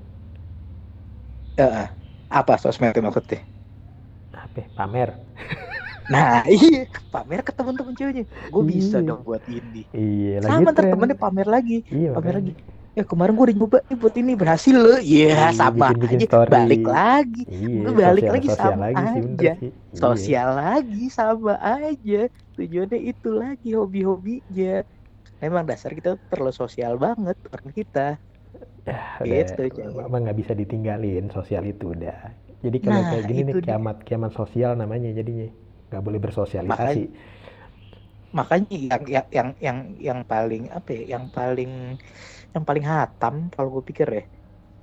Eh, 1.65 1.87
apa 2.39 2.53
sosmed 2.63 2.93
itu 2.95 3.01
maksudnya? 3.07 3.39
apa? 4.33 4.63
Pamer 4.77 5.09
Nah, 6.13 6.41
iya 6.55 6.79
pamer 7.13 7.41
ke 7.47 7.53
temen-temen 7.57 7.95
ceweknya. 7.99 8.25
Gue 8.53 8.63
bisa 8.73 8.97
Iya. 8.97 9.07
dong 9.07 9.21
buat 9.29 9.45
ini. 9.57 9.79
iya 9.99 10.31
lagi 10.45 10.63
Sama 10.63 10.67
ntar 10.75 10.87
temennya 10.91 11.17
pamer 11.25 11.47
lagi. 11.55 11.75
iya 11.95 12.09
pamer 12.15 12.33
makanya. 12.33 12.39
lagi. 12.39 12.53
Ya 12.99 13.03
kemarin 13.11 13.33
gue 13.37 13.45
udah 13.49 13.57
nyoba 13.61 13.79
nih 13.89 13.97
buat 14.03 14.15
ini 14.21 14.33
berhasil 14.41 14.75
loh. 14.85 14.99
Iya 15.13 15.29
Iya, 15.33 15.61
sama 15.61 15.87
bikin-bikin 15.87 16.21
aja. 16.21 16.25
story. 16.27 16.55
Balik 16.55 16.83
lagi. 16.95 17.41
iya 17.53 17.85
Lu 17.85 17.91
balik 18.03 18.27
sosial, 18.27 18.35
lagi 18.35 18.49
sosial 18.49 18.77
sama 18.83 18.85
lagi 18.85 19.05
sih 19.15 19.23
aja. 19.35 19.49
sih 19.59 19.71
Iya. 19.97 20.03
Sosial 20.03 20.49
lagi 20.61 20.99
sama 21.19 21.53
aja. 21.73 22.15
Tujuannya 22.57 22.99
itu 23.11 23.29
lagi 23.43 23.69
hobi-hobinya. 23.79 24.67
Memang 25.43 25.65
dasar 25.71 25.91
kita 25.99 26.11
terlalu 26.31 26.53
sosial 26.63 26.93
banget 27.05 27.37
orang 27.55 27.71
kita. 27.81 28.01
ya 29.33 29.43
Gitu, 29.59 29.61
udah 29.69 30.05
emang 30.09 30.21
nggak 30.25 30.39
bisa 30.41 30.53
ditinggalin 30.61 31.25
sosial 31.37 31.65
itu 31.73 31.85
udah 31.95 32.19
jadi 32.65 32.79
kalau 32.85 33.03
Nah, 33.03 33.09
kayak 33.09 33.25
gini 33.29 33.41
nih 33.47 33.55
itu 33.55 33.59
dia. 33.67 33.77
kiamat 33.77 33.97
kiamat 34.07 34.33
sosial 34.35 34.73
namanya 34.81 35.09
jadinya 35.19 35.47
nggak 35.89 36.03
boleh 36.05 36.21
bersosialisasi. 36.21 37.05
Makanya 38.33 38.77
yang 38.77 39.03
yang 39.09 39.27
yang 39.33 39.49
yang, 39.59 39.79
yang 39.97 40.21
paling 40.29 40.69
apa 40.69 40.89
ya? 40.93 41.17
Yang 41.17 41.25
paling 41.33 41.73
yang 42.53 42.65
paling 42.65 42.85
hatam 42.85 43.35
kalau 43.53 43.81
gue 43.81 43.85
pikir 43.89 44.09
ya. 44.09 44.25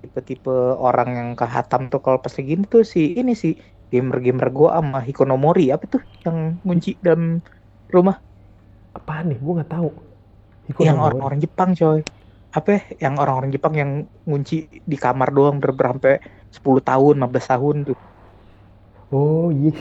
Tipe-tipe 0.06 0.54
orang 0.78 1.10
yang 1.18 1.30
kehatam 1.34 1.90
tuh 1.90 2.02
kalau 2.02 2.22
pas 2.22 2.34
lagi 2.34 2.54
gini 2.54 2.66
tuh 2.70 2.86
si 2.86 3.18
ini 3.18 3.34
sih 3.34 3.58
gamer-gamer 3.90 4.50
gua 4.50 4.82
sama 4.82 5.02
Hikonomori 5.02 5.70
apa 5.70 5.86
tuh 5.86 6.02
yang 6.26 6.62
ngunci 6.62 7.02
dalam 7.02 7.42
rumah? 7.90 8.18
Apaan 8.94 9.34
nih? 9.34 9.40
Gue 9.42 9.54
nggak 9.62 9.72
tahu. 9.72 9.90
Iko 10.66 10.82
yang 10.82 10.98
orang-orang 10.98 11.42
Jepang 11.42 11.78
coy. 11.78 12.02
Apa 12.56 12.70
ya, 12.72 13.10
yang 13.10 13.20
orang-orang 13.20 13.52
Jepang 13.52 13.74
yang 13.76 13.92
ngunci 14.26 14.82
di 14.82 14.98
kamar 14.98 15.30
doang 15.30 15.60
ber 15.62 15.76
sampai 15.76 16.18
10 16.50 16.82
tahun 16.82 17.16
15 17.22 17.52
tahun 17.52 17.76
tuh. 17.92 18.00
Oh 19.12 19.54
iya, 19.54 19.76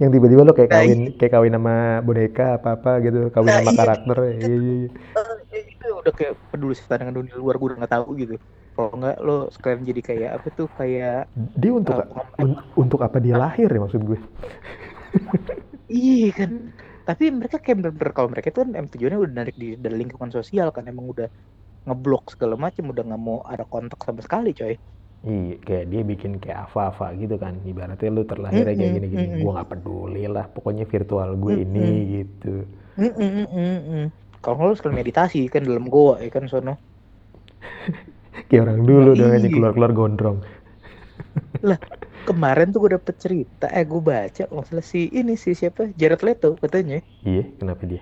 yang 0.00 0.10
tiba-tiba 0.14 0.42
lo 0.46 0.52
kayak 0.58 0.70
Nah, 0.70 0.82
kawin 0.82 0.98
kayak 1.18 1.32
kawin 1.34 1.54
sama 1.56 1.74
boneka 2.06 2.44
apa 2.58 2.68
apa 2.76 2.90
gitu, 3.04 3.18
kawin 3.34 3.54
Nah, 3.54 3.60
sama 3.60 3.72
iya. 3.72 3.78
karakter. 3.78 4.16
Iya 4.42 4.54
iya. 4.62 4.72
iya. 4.82 4.88
Eh, 5.54 5.62
itu 5.72 5.84
udah 6.00 6.12
kayak 6.18 6.32
peduli 6.50 6.74
setan 6.78 6.98
dengan 7.00 7.16
dunia 7.20 7.34
luar 7.42 7.54
gue 7.58 7.66
udah 7.68 7.78
nggak 7.80 7.92
tahu 7.96 8.08
gitu 8.22 8.34
kalau 8.74 8.90
nggak 8.98 9.14
lo 9.26 9.32
sekalian 9.54 9.82
jadi 9.90 10.00
kayak 10.08 10.30
apa 10.36 10.48
tuh 10.58 10.66
kayak 10.78 11.12
Dia 11.32 11.72
untuk 11.72 11.96
eh, 11.96 12.44
un- 12.44 12.60
untuk 12.76 13.00
apa 13.00 13.16
dia 13.22 13.36
lahir 13.40 13.68
ya 13.72 13.80
maksud 13.80 14.02
gue? 14.04 14.18
iya 15.94 16.24
kan 16.38 16.50
tapi 17.06 17.22
mereka 17.38 17.56
kayak 17.62 17.76
bener-bener 17.78 18.12
kalau 18.16 18.28
mereka 18.32 18.48
tuh 18.54 18.60
kan 18.64 18.70
em 18.78 18.86
tujuannya 18.92 19.18
udah 19.24 19.34
narik 19.38 19.54
di 19.62 19.66
dari 19.84 19.94
lingkungan 20.00 20.30
sosial 20.36 20.66
kan 20.76 20.84
emang 20.90 21.06
udah 21.12 21.26
ngeblok 21.86 22.22
segala 22.34 22.54
macam 22.64 22.84
udah 22.92 23.02
nggak 23.08 23.22
mau 23.28 23.38
ada 23.52 23.64
kontak 23.72 24.00
sama 24.06 24.20
sekali 24.26 24.48
coy 24.60 24.74
Iya, 25.22 25.54
kayak 25.66 25.84
dia 25.92 26.02
bikin 26.10 26.32
kayak 26.42 26.60
apa-apa 26.66 27.06
gitu 27.22 27.34
kan. 27.44 27.54
Ibaratnya 27.70 28.08
lu 28.16 28.22
terlahirnya 28.30 28.74
kayak 28.78 28.92
Mm-mm, 28.92 28.98
gini-gini, 28.98 29.26
mm-mm. 29.26 29.42
gua 29.42 29.50
nggak 29.54 29.70
peduli 29.72 30.22
lah. 30.34 30.44
Pokoknya 30.54 30.84
virtual 30.92 31.28
gue 31.42 31.54
ini 31.64 31.86
gitu. 32.14 32.48
Mm, 32.98 33.04
mm, 33.16 33.28
mm, 33.36 33.46
mm, 33.56 33.78
mm. 33.92 34.02
kalau 34.44 34.62
lo 34.68 34.72
sekalian 34.76 34.98
meditasi 35.00 35.38
kan 35.52 35.62
dalam 35.68 35.84
goa 35.94 36.14
ya 36.24 36.28
kan 36.34 36.44
sono 36.52 36.72
Kayak 38.48 38.62
orang 38.68 38.80
dulu 38.88 39.10
Nah, 39.12 39.12
dong 39.18 39.32
aja 39.36 39.48
iya. 39.48 39.52
keluar-keluar 39.52 39.92
gondrong. 39.96 40.38
kemarin 42.28 42.66
tuh 42.72 42.78
gue 42.82 42.92
dapet 42.96 43.14
cerita 43.24 43.66
eh 43.78 43.84
gue 43.90 44.00
baca 44.10 44.42
kalau 44.48 44.56
nggak 44.62 44.68
salah 44.70 44.86
si 44.92 45.00
ini 45.18 45.32
si 45.42 45.50
siapa 45.60 45.82
Jared 46.00 46.20
Leto 46.26 46.48
katanya 46.62 46.96
Iya, 47.26 47.42
kenapa 47.58 47.82
dia? 47.90 48.00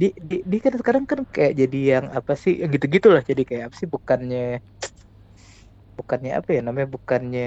di, 0.00 0.06
di, 0.28 0.36
di 0.50 0.56
kan 0.64 0.74
sekarang 0.80 1.04
kan 1.10 1.20
kayak 1.34 1.52
jadi 1.60 1.78
yang 1.98 2.06
apa 2.18 2.32
sih 2.42 2.52
yang 2.62 2.70
gitu-gitu 2.74 3.08
lah 3.14 3.22
jadi 3.30 3.42
kayak 3.48 3.64
apa 3.68 3.76
sih 3.80 3.88
bukannya 3.94 4.38
bukannya 6.00 6.30
apa 6.38 6.48
ya 6.56 6.60
namanya 6.66 6.88
bukannya 6.96 7.42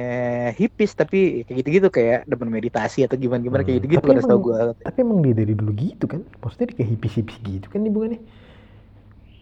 hipis 0.60 0.92
tapi 1.00 1.18
kayak 1.46 1.58
gitu-gitu 1.60 1.88
kayak 1.98 2.18
demen 2.30 2.50
meditasi 2.58 2.98
atau 3.06 3.18
gimana-gimana 3.24 3.64
kayak 3.66 3.78
Hmm, 3.78 3.82
gitu-gitu 3.82 4.04
tapi 4.04 4.10
pada 4.12 4.24
tau 4.28 4.38
emang- 4.38 4.46
gue 4.46 4.58
Tapi 4.84 4.98
emang 5.06 5.20
dia 5.24 5.32
dari 5.32 5.54
dulu 5.56 5.72
gitu 5.80 6.06
kan? 6.12 6.22
Maksudnya 6.44 6.68
dia 6.70 6.78
kayak 6.84 6.92
hipis-hipis 7.00 7.38
gitu 7.48 7.68
kan 7.72 7.80
hubungannya? 7.88 8.20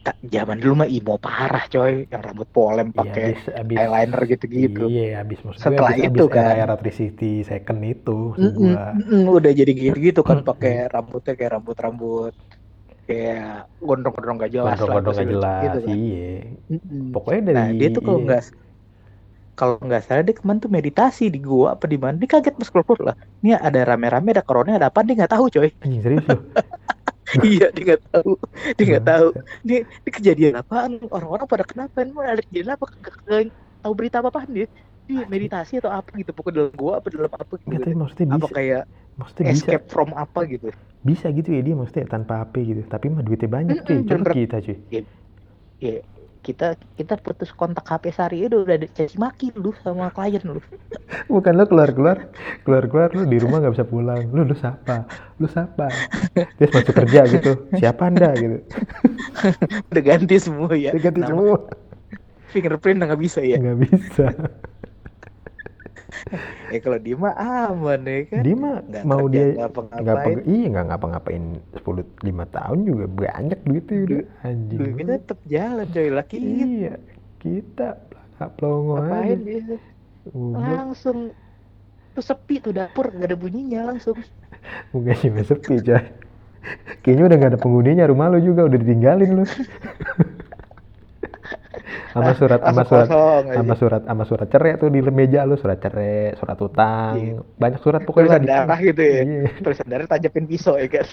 Tak, 0.06 0.16
zaman 0.34 0.58
dulu 0.62 0.74
mah 0.82 0.90
imo 0.98 1.14
parah 1.26 1.64
coy, 1.74 1.94
yang 2.12 2.22
rambut 2.28 2.48
polem 2.56 2.88
Iya, 3.00 3.12
pakai 3.20 3.26
abis, 3.62 3.80
eyeliner 3.80 4.22
gitu-gitu. 4.32 4.82
Iya, 4.82 5.02
abis 5.22 5.40
maksud 5.46 5.64
gue 5.70 5.78
Setelah 5.78 5.94
abis, 5.94 5.98
itu 6.06 6.24
abis 6.26 6.26
kan. 6.36 6.60
era 6.62 6.74
360 6.82 7.42
second 7.52 7.80
itu, 7.94 8.12
gua. 8.58 8.82
mm-mm, 8.96 9.22
udah 9.38 9.52
jadi 9.60 9.72
gitu-gitu 9.82 10.22
kan 10.30 10.40
pakai 10.48 10.72
rambutnya 10.94 11.32
kayak 11.38 11.52
rambut-rambut 11.56 12.32
kayak 13.08 13.40
gondrong-gondrong 13.88 14.38
gak 14.44 14.54
jelas 14.58 14.80
Gondrong-gondrong 14.88 15.16
gak 15.20 15.30
jelas, 15.34 15.38
gitu 15.64 15.78
kan. 15.88 16.00
iya. 16.00 16.18
Mm-mm. 16.72 17.02
Pokoknya 17.14 17.42
dari 17.50 17.62
Nah 17.62 17.68
dia 17.80 17.88
tuh 17.96 18.02
kalau 18.08 18.20
iya. 18.22 18.36
Kalau 19.62 19.76
nggak 19.88 20.02
salah 20.06 20.24
dia 20.28 20.36
kemarin 20.40 20.60
tuh 20.66 20.72
meditasi 20.78 21.24
di 21.34 21.40
gua 21.50 21.68
apa 21.76 21.86
di 21.94 21.98
mana? 22.04 22.16
Dia 22.22 22.30
kaget 22.34 22.54
pas 22.60 22.70
keluar 22.74 23.00
lah 23.08 23.16
ini 23.42 23.50
ada 23.68 23.80
rame-rame 23.90 24.30
ada 24.36 24.44
corona 24.48 24.70
ada 24.80 24.88
apa? 24.92 25.00
Dia 25.08 25.14
nggak 25.20 25.32
tahu 25.36 25.46
coy. 25.56 25.70
Serius 26.04 26.26
iya 27.48 27.66
dia 27.76 27.84
nggak 27.88 28.02
tahu. 28.12 28.32
Dia 28.78 28.86
nggak 28.90 29.06
tahu. 29.08 29.28
Ini, 29.66 29.76
ini 29.88 30.10
kejadian 30.18 30.54
apaan? 30.62 30.92
Orang-orang 31.16 31.46
pada 31.48 31.64
kenapa? 31.68 31.96
Ini 32.04 32.12
ada 32.20 32.44
kejadian 32.44 32.72
apa? 32.76 32.86
Nggak- 32.92 33.54
tahu 33.82 33.94
berita 33.98 34.22
apa 34.22 34.30
apaan 34.30 34.52
dia 34.54 34.68
dia 35.10 35.26
meditasi 35.26 35.82
atau 35.82 35.90
apa 35.90 36.10
gitu? 36.22 36.32
Pokoknya 36.38 36.56
dalam 36.70 36.74
gua 36.78 36.94
apa 37.02 37.08
dalam 37.10 37.32
apa 37.34 37.54
gitu. 37.66 37.84
Tapi 37.84 37.96
maksudnya 37.98 38.28
apa 38.30 38.46
bisa, 38.46 38.54
kayak 38.56 38.82
maksudnya 39.20 39.46
bisa, 39.50 39.72
escape 39.74 39.86
from 39.90 40.10
apa 40.16 40.40
gitu? 40.48 40.68
Bisa 41.02 41.28
gitu 41.34 41.50
ya 41.50 41.62
dia 41.66 41.74
maksudnya 41.74 42.06
tanpa 42.14 42.34
HP 42.46 42.56
gitu. 42.70 42.82
Tapi 42.86 43.06
mah 43.10 43.24
duitnya 43.26 43.50
banyak 43.50 43.78
cuy, 43.86 43.98
Mm-mm, 43.98 44.06
coba 44.10 44.24
bener. 44.24 44.34
kita 44.38 44.56
cuy. 44.66 44.78
ya 45.82 46.02
kita 46.42 46.68
kita 46.96 47.16
putus 47.18 47.50
kontak 47.52 47.86
HP 47.86 48.10
sehari 48.10 48.38
itu 48.44 48.60
udah 48.60 48.74
ada 48.74 48.88
caci 48.88 49.14
maki 49.16 49.54
lu 49.54 49.72
sama 49.80 50.10
klien 50.10 50.42
lu 50.42 50.58
Bukan 51.28 51.54
lo 51.54 51.64
keluar-keluar, 51.64 52.34
keluar-keluar 52.62 53.14
lu 53.14 53.24
di 53.24 53.38
rumah 53.38 53.62
nggak 53.62 53.74
bisa 53.74 53.86
pulang. 53.86 54.26
Lu 54.28 54.42
lu 54.42 54.52
siapa? 54.52 55.06
Lu 55.38 55.46
siapa? 55.46 55.88
Terus 56.58 56.72
masuk 56.72 56.96
kerja 56.98 57.22
gitu. 57.26 57.52
Siapa 57.74 58.02
anda 58.06 58.34
gitu? 58.34 58.58
udah 59.88 60.04
ganti 60.04 60.36
semua 60.38 60.72
ya 60.74 60.92
Dia 60.92 61.02
ganti 61.04 61.22
Nama- 61.22 61.30
semua. 61.30 61.58
fingerprint 62.50 63.00
udah 63.00 63.08
nggak 63.08 63.22
bisa 63.22 63.40
ya 63.40 63.58
Nggak 63.58 63.78
bisa. 63.82 64.26
Ya 66.74 66.78
kalau 66.84 67.00
dia 67.06 67.16
mah 67.24 67.34
aman 67.36 68.00
ya 68.08 68.20
kan 68.32 68.42
Dia 68.46 68.56
mah 68.56 68.76
Nggak 68.82 69.04
mau 69.12 69.24
dia 69.34 69.44
nggak 70.02 70.18
peg- 70.26 70.46
iya 70.48 70.66
nggak 70.72 70.86
ngapa-ngapain 70.90 71.44
10 71.76 72.04
5 72.28 72.46
tahun 72.56 72.80
juga 72.90 73.06
banyak 73.12 73.60
duitnya 73.68 73.98
udah 74.08 74.22
anjing. 74.48 74.80
duitnya 74.80 75.06
tetap 75.22 75.40
jalan 75.54 75.88
coy 75.96 76.08
laki 76.18 76.36
Iya, 76.38 76.92
kita 77.44 77.88
pelangak 78.10 78.50
pelongo 78.58 78.92
ngapain 78.98 79.38
aja. 79.46 79.52
dia 79.52 79.78
langsung 80.66 81.18
tuh 82.16 82.24
sepi 82.30 82.56
tuh 82.66 82.74
dapur 82.80 83.06
nggak 83.16 83.28
ada 83.30 83.38
bunyinya 83.44 83.80
langsung 83.90 84.18
Bukan 84.94 85.16
cuma 85.24 85.42
sepi, 85.44 85.76
coy. 85.82 86.04
Kayaknya 87.02 87.24
udah 87.28 87.38
nggak 87.42 87.52
ada 87.58 87.62
penghuninya 87.62 88.06
rumah 88.12 88.28
lu 88.30 88.40
juga 88.42 88.62
udah 88.70 88.78
ditinggalin 88.78 89.30
lu. 89.42 89.44
sama 92.12 92.32
surat 92.36 92.60
sama 92.60 92.84
surat 92.84 93.08
sama 93.52 93.74
surat 93.76 94.02
sama 94.04 94.24
surat 94.28 94.48
cerai 94.48 94.76
tuh 94.76 94.90
di 94.90 95.00
meja 95.04 95.44
lu 95.44 95.56
surat 95.56 95.78
cerai 95.78 96.36
surat 96.36 96.58
utang 96.60 97.14
Iya. 97.16 97.36
banyak 97.56 97.80
surat 97.80 98.02
pokoknya 98.04 98.38
tulisan 98.38 98.44
di 98.44 98.50
darah 98.50 98.80
gitu 98.80 99.02
ya 99.02 99.22
Iya. 99.24 99.42
tulisan 99.66 99.88
darah 99.88 100.08
tajapin 100.08 100.46
pisau 100.46 100.76
ya 100.76 100.88
kan 100.88 101.08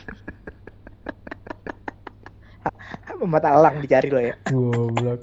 mata 3.26 3.50
elang 3.50 3.82
dicari 3.82 4.08
lo 4.08 4.20
ya 4.20 4.34
goblok 4.46 5.20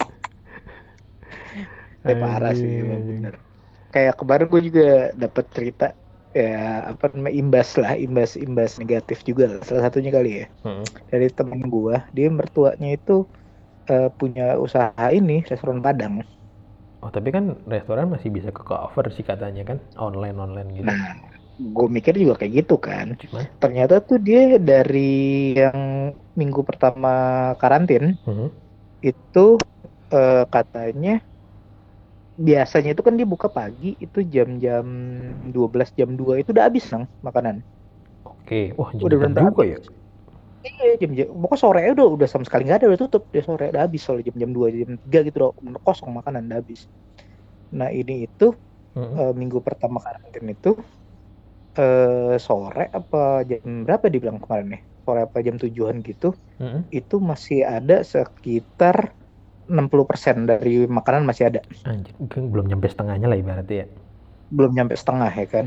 Eh, 2.06 2.14
parah 2.14 2.54
sih 2.54 2.86
bener. 2.86 3.42
Kayak 3.90 4.22
kemarin 4.22 4.46
gue 4.46 4.62
juga 4.70 4.88
dapat 5.18 5.46
cerita 5.50 5.88
ya 6.38 6.86
apa 6.94 7.10
namanya 7.18 7.34
imbas 7.34 7.70
lah 7.82 7.98
imbas 7.98 8.38
imbas 8.38 8.78
negatif 8.78 9.26
juga 9.26 9.58
lah. 9.58 9.62
salah 9.66 9.90
satunya 9.90 10.14
kali 10.14 10.44
ya 10.44 10.48
Mm. 10.62 10.86
dari 11.10 11.28
temen 11.34 11.66
gue 11.66 11.96
dia 12.14 12.28
mertuanya 12.30 12.94
itu 12.94 13.26
eh, 13.94 14.08
punya 14.20 14.44
usaha 14.66 15.06
ini 15.20 15.34
restoran 15.52 15.80
padang. 15.86 16.16
Oh 17.04 17.10
tapi 17.16 17.30
kan 17.36 17.46
restoran 17.74 18.08
masih 18.14 18.30
bisa 18.38 18.50
ke 18.58 18.62
cover 18.70 19.06
sih 19.16 19.26
katanya 19.32 19.64
kan 19.70 19.78
online 20.08 20.38
online 20.46 20.70
gitu. 20.80 20.92
Nah 20.92 21.02
gue 21.76 21.88
mikir 21.96 22.14
juga 22.22 22.34
kayak 22.40 22.54
gitu 22.66 22.76
kan. 22.88 23.08
Cuman 23.20 23.46
ternyata 23.62 23.96
tuh 24.08 24.18
dia 24.28 24.60
dari 24.60 25.00
yang 25.62 25.80
minggu 26.40 26.62
pertama 26.70 27.10
karantin 27.62 28.04
Mhm. 28.26 28.52
itu 29.06 29.46
eh, 30.16 30.44
katanya 30.56 31.12
biasanya 32.48 32.90
itu 32.94 33.04
kan 33.08 33.16
dia 33.20 33.28
buka 33.34 33.48
pagi 33.58 33.88
itu 34.06 34.20
jam-jam 34.34 34.86
12 35.56 35.90
jam 36.00 36.10
2 36.20 36.34
itu 36.42 36.50
udah 36.54 36.66
habis 36.68 36.84
nang 36.92 37.04
makanan. 37.28 37.56
oke 38.32 38.60
wah 38.80 38.92
Udah 39.06 39.18
jam 39.22 39.34
bener 39.38 39.44
juga 39.44 39.62
ya 39.72 39.78
Iya 40.66 40.98
jam-jam 41.02 41.28
pokoknya 41.42 41.62
sore 41.64 41.80
udah 41.94 42.06
udah 42.16 42.28
sama 42.32 42.44
sekali 42.48 42.62
nggak 42.66 42.78
ada 42.82 42.88
udah 42.92 43.02
tutup 43.06 43.24
dia 43.34 43.44
sore 43.48 43.66
udah 43.72 43.82
habis 43.86 44.02
soalnya 44.04 44.26
jam-jam 44.34 44.52
2 44.58 44.68
jam 44.74 44.92
3 45.04 45.20
gitu 45.28 45.38
udah 45.44 45.82
kosong 45.86 46.12
makanan 46.18 46.42
udah 46.50 46.58
habis. 46.62 46.82
Nah 47.80 47.90
ini 48.00 48.14
itu 48.28 48.46
Mhm. 48.96 49.14
eh, 49.20 49.34
minggu 49.42 49.60
pertama 49.68 49.98
karantin 50.06 50.46
itu 50.56 50.70
eh 51.80 52.36
sore 52.48 52.84
apa 53.00 53.20
jam 53.50 53.62
berapa 53.88 54.06
dibilang 54.14 54.40
kemarin 54.44 54.68
nih? 54.78 54.82
Sore 55.06 55.20
apa 55.28 55.38
jam 55.48 55.56
tujuan 55.64 55.96
gitu 56.10 56.28
Mhm. 56.60 56.80
itu 57.00 57.16
masih 57.32 57.60
ada 57.68 57.96
sekitar 58.14 58.98
60% 59.72 60.36
dari 60.52 60.86
makanan 60.90 61.24
masih 61.30 61.46
ada. 61.52 61.62
anjir 61.86 62.14
belum 62.54 62.66
nyampe 62.70 62.88
setengahnya 62.92 63.28
lah 63.32 63.38
ibaratnya 63.40 63.78
ya 63.84 63.88
belum 64.54 64.72
nyampe 64.78 64.96
setengah 64.98 65.32
ya 65.34 65.48
kan 65.50 65.66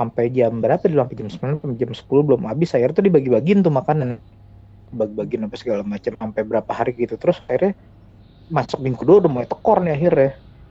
sampai 0.00 0.24
jam 0.32 0.52
berapa 0.64 0.80
dulu? 0.88 1.00
Sampai 1.04 1.16
jam 1.20 1.28
9 1.28 1.56
sampai 1.60 1.76
jam 1.76 1.92
10 1.92 2.22
belum 2.24 2.42
habis. 2.48 2.72
Akhirnya 2.72 2.96
tuh 2.96 3.06
dibagi-bagiin 3.06 3.60
tuh 3.60 3.72
makanan. 3.72 4.08
Bagi-bagiin 4.90 5.40
sampai 5.44 5.58
segala 5.60 5.82
macam 5.84 6.12
sampai 6.16 6.42
berapa 6.48 6.72
hari 6.72 6.92
gitu. 6.96 7.14
Terus 7.20 7.36
akhirnya 7.44 7.76
masuk 8.50 8.78
minggu 8.82 8.98
kedua 9.04 9.16
udah 9.22 9.30
mulai 9.30 9.48
tekor 9.48 9.78
nih 9.84 9.94
akhirnya. 10.00 10.30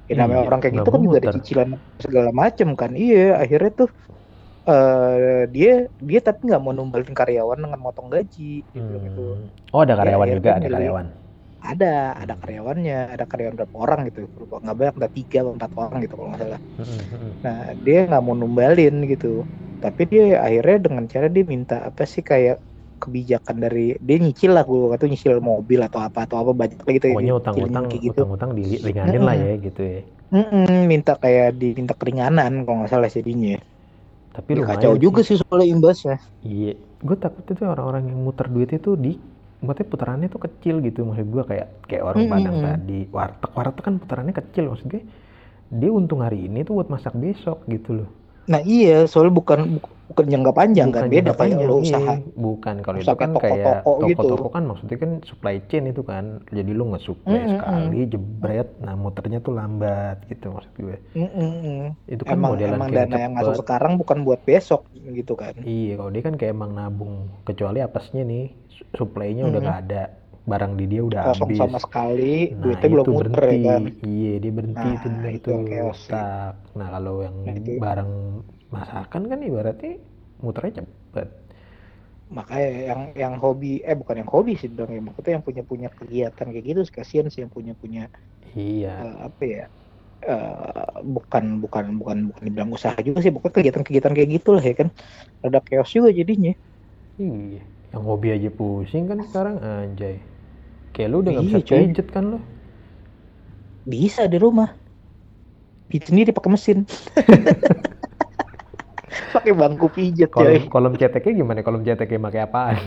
Ya 0.10 0.16
namanya 0.18 0.42
Iya, 0.42 0.48
orang 0.50 0.60
kayak 0.66 0.74
gitu 0.82 0.90
kan 0.90 1.02
juga 1.06 1.18
ada 1.22 1.30
cicilan 1.38 1.70
segala 2.02 2.30
macam 2.34 2.68
kan. 2.74 2.92
Iya 2.98 3.38
akhirnya 3.38 3.72
tuh 3.86 3.90
eh 4.70 5.48
dia 5.56 5.72
dia 6.02 6.20
tapi 6.20 6.42
nggak 6.50 6.62
mau 6.62 6.74
numbalin 6.76 7.14
karyawan 7.16 7.58
dengan 7.62 7.80
motong 7.80 8.10
gaji. 8.10 8.66
Gitu 8.66 8.94
gitu. 9.06 9.22
Hmm. 9.38 9.46
oh 9.74 9.82
ada 9.86 9.96
karyawan 9.96 10.28
Ya, 10.28 10.36
juga 10.36 10.50
ada 10.58 10.68
karyawan 10.68 11.08
ada 11.68 11.86
ada 12.22 12.34
karyawannya 12.42 12.94
ada 13.14 13.26
karyawan 13.30 13.56
berapa 13.60 13.76
orang 13.84 14.00
gitu 14.08 14.20
nggak 14.64 14.76
banyak 14.80 14.96
ada 15.00 15.10
tiga 15.18 15.38
atau 15.44 15.54
empat 15.58 15.72
orang 15.82 15.98
gitu 16.04 16.14
kalau 16.18 16.30
nggak 16.32 16.42
salah 16.46 16.62
Mhm, 16.78 16.86
mhm. 17.12 17.34
Nah, 17.46 17.60
dia 17.86 17.96
nggak 18.10 18.22
mau 18.26 18.36
numbalin 18.42 18.94
gitu. 19.12 19.28
Tapi 19.84 20.02
dia 20.12 20.22
akhirnya 20.46 20.76
dengan 20.86 21.06
cara 21.14 21.28
dia 21.36 21.44
minta 21.54 21.76
apa 21.90 22.04
sih 22.14 22.24
kayak 22.32 22.56
kebijakan 23.02 23.58
dari 23.64 23.80
dia 24.08 24.16
nyicil 24.24 24.52
lah 24.56 24.64
gue 24.70 24.80
atau 24.96 25.08
nyicil 25.12 25.34
mobil 25.52 25.80
atau 25.88 26.00
apa 26.08 26.20
atau 26.26 26.38
apa 26.42 26.52
banyak 26.62 26.80
lah 26.86 26.94
gitu 26.98 27.08
ya, 27.14 27.18
pokoknya 27.18 27.32
utang-utang 27.40 27.86
kayak 27.90 28.02
gitu. 28.08 28.22
utang-utang 28.22 28.52
diringanin 28.60 29.24
lah 29.28 29.36
ya 29.44 29.52
gitu 29.66 29.82
ya 29.92 30.00
Mm-mm, 30.34 30.86
minta 30.92 31.12
kayak 31.24 31.48
diminta 31.62 31.94
keringanan 32.00 32.52
kalau 32.66 32.76
nggak 32.80 32.92
salah 32.94 33.10
jadinya. 33.18 33.54
tapi 34.36 34.52
Ya, 34.56 34.62
lumayan 34.62 34.70
kacau 34.70 34.94
juga 35.04 35.20
sih 35.28 35.38
soalnya 35.40 35.68
imbasnya. 35.76 36.16
iya 36.48 36.72
gue 37.08 37.18
takutnya 37.24 37.54
tuh 37.60 37.68
orang-orang 37.74 38.04
yang 38.12 38.20
muter 38.26 38.48
duit 38.54 38.70
itu 38.78 38.90
di 39.06 39.12
maksudnya 39.60 39.88
putarannya 39.92 40.28
tuh 40.32 40.42
kecil 40.44 40.80
gitu 40.80 41.04
maksud 41.04 41.28
gue 41.28 41.44
kayak 41.44 41.68
kayak 41.88 42.04
orang 42.04 42.28
Mm, 42.28 42.32
Padang 42.32 42.56
mm, 42.56 42.62
mm. 42.64 42.68
tadi. 42.68 43.00
Warteg 43.12 43.52
warteg 43.56 43.84
kan 43.84 43.96
putarannya 44.00 44.34
kecil 44.36 44.64
maksud 44.72 44.88
gue. 44.88 45.04
Dia 45.70 45.92
untung 45.94 46.26
hari 46.26 46.50
ini 46.50 46.66
tuh 46.66 46.82
buat 46.82 46.90
masak 46.90 47.14
besok 47.16 47.64
gitu 47.70 48.04
loh 48.04 48.10
Nah 48.52 48.62
iya, 48.76 48.96
soalnya 49.10 49.34
bukan 49.40 49.60
bu- 49.78 49.94
bukan 50.10 50.26
jangka 50.34 50.52
panjang 50.60 50.90
kan, 50.96 51.06
Bukan 51.06 51.12
beda 51.14 51.32
jangka 51.32 51.34
kayak 51.40 51.58
panjang, 51.58 51.60
lo 51.68 51.76
iya. 51.84 51.84
usaha. 51.86 52.14
bukan 52.46 52.76
kalau 52.86 52.98
itu 53.04 53.04
usaha 53.04 53.18
kan 53.22 53.32
kayak 53.36 53.36
kayak 53.42 53.76
toko-toko 53.84 53.92
gitu. 54.10 54.28
toko-toko 54.28 54.48
kan 54.56 54.64
maksudnya 54.70 54.98
kan 55.04 55.12
supply 55.30 55.56
chain 55.70 55.84
itu 55.92 56.02
kan 56.12 56.26
jadi 56.58 56.72
lu 56.78 56.84
nge-supply 56.92 57.42
Mm, 57.44 57.52
mm, 57.52 57.54
sekali 57.54 57.98
jebret 58.12 58.68
nah 58.86 58.94
muternya 59.04 59.40
tuh 59.46 59.54
lambat 59.60 60.18
gitu 60.32 60.46
maksud 60.56 60.74
gue 60.80 60.98
Mm-mm. 61.18 61.98
itu 62.14 62.24
kan 62.30 62.38
Emang 62.38 62.50
modelan 62.50 62.82
emang 62.82 62.90
kayak 62.90 63.08
dana 63.10 63.18
yang 63.24 63.34
masuk 63.38 63.56
cepet. 63.60 63.62
sekarang 63.62 63.94
bukan 64.02 64.20
buat 64.26 64.42
besok 64.50 64.82
gitu 65.20 65.34
kan. 65.42 65.56
Iya, 65.60 65.92
kalau 66.00 66.12
dia 66.16 66.24
kan 66.28 66.36
kayak 66.40 66.54
emang 66.58 66.72
nabung. 66.80 67.16
Kecuali 67.48 67.80
apesnya 67.88 68.22
nih, 68.32 68.44
su- 68.76 68.88
supply-nya 69.00 69.44
udah 69.50 69.60
Mhm. 69.60 69.66
nggak 69.66 69.80
ada. 69.84 70.04
Barang 70.52 70.74
di 70.80 70.86
dia 70.92 71.02
udah 71.10 71.22
Kosong 71.30 71.50
habis. 71.50 71.60
sama 71.62 71.78
sekali, 71.86 72.34
Nah, 72.52 72.62
duitnya 72.64 72.90
belum 72.94 73.06
itu 73.06 73.12
muter 73.14 73.30
berhenti. 73.32 73.56
ya 73.56 73.70
kan. 73.70 73.82
Iya, 74.10 74.34
dia 74.44 74.52
berhenti 74.58 74.88
Nah, 74.90 74.98
itu 75.04 75.08
itu 75.38 75.50
yang 75.54 75.64
chaos 75.70 75.98
sih. 76.00 76.06
stuck. 76.10 76.54
Nah, 76.80 76.88
kalau 76.96 77.16
yang 77.26 77.38
Nah, 77.46 77.54
itu- 77.60 77.80
barang 77.84 78.12
masakan 78.76 79.22
kan 79.32 79.40
ibaratnya 79.50 79.94
muternya 80.44 80.74
cepet. 80.82 81.28
makanya 82.30 82.70
yang 82.90 83.02
yang 83.18 83.34
hobi 83.42 83.82
eh 83.82 83.98
bukan 83.98 84.16
yang 84.22 84.30
hobi 84.30 84.54
sih 84.54 84.70
dong 84.70 84.94
ya 84.94 85.02
maksudnya 85.02 85.34
yang 85.42 85.46
punya 85.48 85.64
punya 85.66 85.90
kegiatan 85.98 86.48
kayak 86.54 86.66
gitu 86.70 86.82
kasihan 86.94 87.26
sih 87.34 87.42
yang 87.42 87.50
punya 87.58 87.74
punya 87.82 88.02
Iya. 88.54 88.94
eh, 89.02 89.16
apa 89.28 89.44
ya 89.56 89.64
eh, 90.30 90.86
bukan 91.16 91.44
bukan 91.64 91.86
bukan 92.02 92.18
bukan 92.30 92.44
dibilang 92.48 92.72
usaha 92.78 92.98
juga 93.08 93.20
sih 93.26 93.34
bukan 93.38 93.52
kegiatan-kegiatan 93.56 94.14
kayak 94.18 94.30
gitulah 94.38 94.64
ya 94.70 94.74
kan 94.82 94.88
ada 95.46 95.60
chaos 95.68 95.90
juga 95.98 96.10
jadinya 96.20 96.54
Iya. 97.20 97.62
Yang 97.92 98.04
hobi 98.06 98.28
aja 98.36 98.50
pusing 98.54 99.06
kan 99.10 99.20
sekarang 99.28 99.56
anjay. 99.60 100.16
Kayak 101.00 101.10
lu 101.16 101.24
udah 101.24 101.32
nggak 101.32 101.46
Iya, 101.48 101.48
bisa 101.48 101.60
coy. 101.64 101.80
pijet 101.88 102.08
kan 102.12 102.24
lu. 102.28 102.40
bisa 103.88 104.28
di 104.30 104.38
rumah 104.38 104.70
pijit 105.90 106.12
sendiri 106.14 106.30
pakai 106.36 106.52
mesin 106.54 106.86
pakai 109.34 109.54
bangku 109.56 109.88
pijet 109.96 110.30
Kolom, 110.34 110.54
coy 110.54 110.60
kolom 110.70 110.94
ceteknya 111.00 111.32
gimana? 111.42 111.60
Kolom 111.66 111.82
ceteknya 111.88 112.20
pakai 112.28 112.42
apaan? 112.46 112.78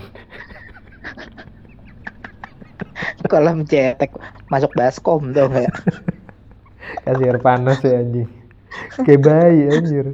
sekolah 3.22 3.52
mencetek 3.56 4.10
masuk 4.52 4.72
baskom 4.76 5.32
tuh 5.34 5.46
nggak 5.48 5.72
Kasih 7.04 7.26
air 7.30 7.38
panas 7.42 7.78
ya 7.82 7.98
anjing. 8.02 8.28
Kayak 9.04 9.20
bayi 9.26 9.60
anjir. 9.74 10.06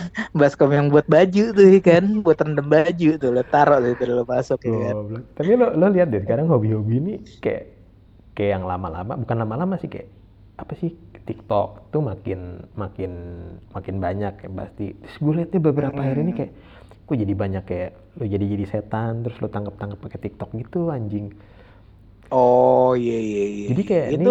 Baskom 0.38 0.70
yang 0.76 0.86
buat 0.92 1.06
baju 1.14 1.42
tuh 1.56 1.66
ya 1.74 1.78
kan 1.88 2.04
buat 2.24 2.38
rendam 2.44 2.66
baju 2.74 3.06
tuh 3.22 3.30
lo 3.36 3.42
taruh 3.52 3.78
tuh 3.84 3.90
itu 3.94 4.04
lo 4.16 4.22
masuk 4.34 4.58
ya 4.68 4.74
kan. 4.84 4.96
Tapi 5.36 5.50
lo 5.56 5.72
lo 5.72 5.86
lihat 5.88 6.08
deh 6.12 6.22
sekarang 6.24 6.46
hobi-hobi 6.52 6.94
ini 7.00 7.12
kayak 7.40 7.64
kayak 8.36 8.50
yang 8.60 8.64
lama-lama, 8.68 9.14
bukan 9.20 9.36
lama-lama 9.42 9.74
sih 9.80 9.88
kayak 9.92 10.08
apa 10.60 10.72
sih 10.78 10.92
TikTok 11.28 11.90
tuh 11.94 12.02
makin 12.04 12.66
makin 12.76 13.12
makin 13.72 13.96
banyak 14.02 14.34
ya 14.44 14.50
pasti. 14.52 14.86
Terus 14.96 15.16
gue 15.22 15.32
liatnya 15.42 15.60
beberapa 15.62 16.00
hari 16.02 16.20
ini 16.26 16.32
kayak 16.36 16.52
kok 17.08 17.16
jadi 17.18 17.34
banyak 17.34 17.64
kayak 17.68 17.90
lo 18.20 18.24
jadi 18.28 18.44
jadi 18.56 18.64
setan 18.68 19.12
terus 19.26 19.36
lo 19.42 19.48
tangkap 19.52 19.74
tangkap 19.80 19.98
pakai 20.00 20.20
TikTok 20.28 20.50
gitu 20.60 20.90
anjing. 20.92 21.32
oh 22.40 22.88
iya 23.02 23.14
iya 23.28 23.42
iya 23.58 23.68
Jadi 23.68 23.82
kayak 23.88 24.08
itu 24.16 24.28
ini 24.28 24.30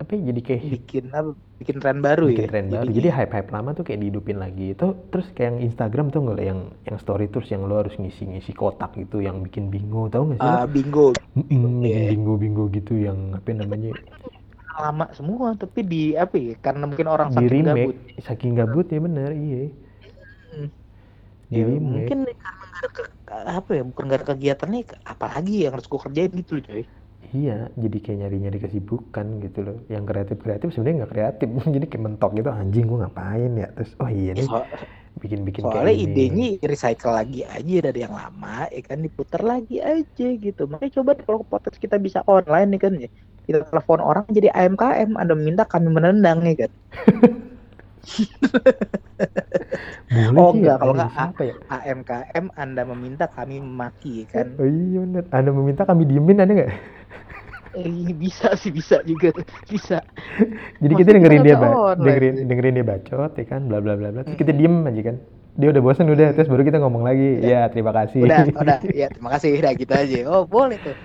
apa 0.00 0.10
ya, 0.16 0.20
jadi 0.32 0.40
kayak 0.46 0.62
bikin 0.74 1.04
apa? 1.18 1.30
Bikin 1.60 1.76
tren 1.82 1.98
baru 2.06 2.24
bikin 2.28 2.44
ya? 2.44 2.48
tren 2.50 2.66
baru. 2.74 2.88
Jadi 2.98 3.08
hype-hype 3.16 3.50
lama 3.54 3.70
tuh 3.78 3.84
kayak 3.86 4.00
dihidupin 4.02 4.38
lagi. 4.44 4.64
Itu 4.74 4.84
terus 5.10 5.26
kayak 5.34 5.48
yang 5.50 5.58
Instagram 5.68 6.06
tuh 6.14 6.20
nggak 6.24 6.40
yang 6.50 6.60
yang 6.88 6.98
story 7.02 7.24
terus 7.32 7.48
yang 7.54 7.62
lo 7.68 7.74
harus 7.80 7.94
ngisi-ngisi 8.00 8.52
kotak 8.60 8.90
gitu 9.00 9.16
yang 9.26 9.36
bikin 9.46 9.64
bingo. 9.74 10.02
Tau 10.12 10.22
gak 10.32 10.40
sih? 10.44 10.54
Ah, 10.54 10.66
bingo. 10.66 11.12
Mm-mm, 11.38 11.84
bikin 11.84 12.02
iya. 12.02 12.10
bingo-bingo 12.10 12.62
gitu 12.76 12.92
yang 13.06 13.18
apa 13.38 13.50
namanya? 13.60 13.92
Lama 14.82 15.04
semua 15.18 15.48
tapi 15.62 15.80
di 15.92 16.02
apa 16.24 16.36
ya? 16.46 16.54
Karena 16.64 16.84
mungkin 16.88 17.08
orang 17.14 17.28
di 17.30 17.36
saking 17.36 17.50
remake 17.54 17.68
gabut. 17.68 17.96
saking 18.26 18.52
gabut 18.58 18.86
ya 18.94 18.98
bener 19.06 19.30
iya. 19.44 19.62
Hmm. 20.50 20.66
di 21.50 21.60
Ya, 21.60 21.66
remake. 21.66 21.82
mungkin 21.94 22.18
karena 22.42 22.66
nggak 23.26 23.42
apa 23.58 23.70
ya? 23.78 23.82
Bukan 23.88 24.04
gak 24.10 24.18
ada 24.22 24.28
kegiatannya 24.32 24.78
apalagi 25.12 25.52
yang 25.64 25.72
harus 25.74 25.86
gue 25.92 26.00
kerjain 26.04 26.32
gitu 26.40 26.52
loh 26.58 26.64
coy 26.68 26.82
iya 27.32 27.70
jadi 27.76 27.96
kayak 28.02 28.18
nyari-nyari 28.26 28.58
kesibukan 28.64 29.26
gitu 29.44 29.58
loh. 29.66 29.76
Yang 29.86 30.04
kreatif-kreatif 30.10 30.68
sebenarnya 30.72 30.96
nggak 31.04 31.12
kreatif. 31.14 31.48
Jadi 31.76 31.86
kayak 31.86 32.04
mentok 32.06 32.30
gitu 32.34 32.50
anjing 32.50 32.84
gua 32.88 32.98
ngapain 33.06 33.50
ya? 33.54 33.68
Terus 33.76 33.90
oh 34.02 34.10
iya 34.10 34.32
nih 34.34 34.46
So- 34.48 34.66
bikin-bikin 35.20 35.66
soalnya 35.66 35.90
kayak 35.90 36.00
ini. 36.00 36.02
idenya 36.06 36.48
recycle 36.64 37.12
lagi 37.12 37.42
aja 37.44 37.76
dari 37.82 37.98
yang 38.06 38.14
lama 38.14 38.70
ya 38.70 38.80
kan 38.80 38.98
diputar 39.02 39.42
lagi 39.42 39.76
aja 39.82 40.26
gitu. 40.38 40.62
Makanya 40.70 40.92
coba 41.02 41.10
kalau 41.18 41.42
podcast 41.44 41.76
kita 41.76 41.96
bisa 41.98 42.22
online 42.26 42.68
nih 42.72 42.80
kan 42.80 42.92
ya. 42.96 43.10
Kita 43.44 43.58
telepon 43.66 44.00
orang 44.00 44.24
jadi 44.30 44.48
AMKM 44.54 45.10
anda 45.18 45.34
minta 45.34 45.66
kami 45.66 45.88
menendang 45.90 46.40
ya 46.46 46.54
kan. 46.66 46.72
Boleh 50.10 50.42
Oh, 50.42 50.50
enggak, 50.54 50.74
ya 50.74 50.80
kalau 50.80 50.92
eh, 50.92 50.96
nggak, 50.96 51.10
siapa 51.14 51.40
ya? 51.44 51.54
AMKM 51.68 52.46
anda 52.56 52.82
meminta 52.82 53.26
kami 53.30 53.60
memaki 53.60 54.26
kan. 54.26 54.58
Oh 54.58 54.66
iya 54.66 54.98
bener. 55.04 55.24
Anda 55.30 55.50
meminta 55.52 55.82
kami 55.84 56.02
diemin 56.06 56.42
ada 56.42 56.50
nggak 56.50 56.72
eh, 57.72 57.86
bisa 58.12 58.54
sih 58.54 58.70
bisa 58.70 59.02
juga. 59.02 59.30
Bisa. 59.64 60.00
Jadi 60.00 60.44
Maksudnya 60.82 60.96
kita 60.96 61.10
dengerin 61.12 61.42
dia 61.42 61.56
ba- 61.56 61.94
dengerin 61.94 62.34
dengerin 62.44 62.74
dia 62.74 62.86
bacot 62.86 63.32
ya 63.32 63.44
kan? 63.44 63.60
Bla 63.64 63.78
bla 63.78 63.94
bla 63.94 64.08
bla. 64.10 64.20
Terus 64.22 64.36
kita 64.36 64.50
diem 64.50 64.82
aja 64.82 65.02
kan? 65.04 65.16
Dia 65.52 65.68
udah 65.68 65.82
bosan 65.82 66.06
udah 66.06 66.32
terus 66.32 66.46
baru 66.46 66.62
kita 66.62 66.78
ngomong 66.78 67.02
lagi. 67.02 67.40
Ya 67.40 67.66
terima 67.66 67.90
kasih. 67.92 68.22
Udah 68.22 68.38
udah. 68.62 68.78
Ya 68.90 69.06
terima 69.08 69.30
kasih. 69.30 69.48
Udah 69.56 69.72
gitu 69.72 69.92
aja. 69.92 70.18
Oh 70.26 70.42
boleh 70.44 70.78
tuh. 70.80 70.96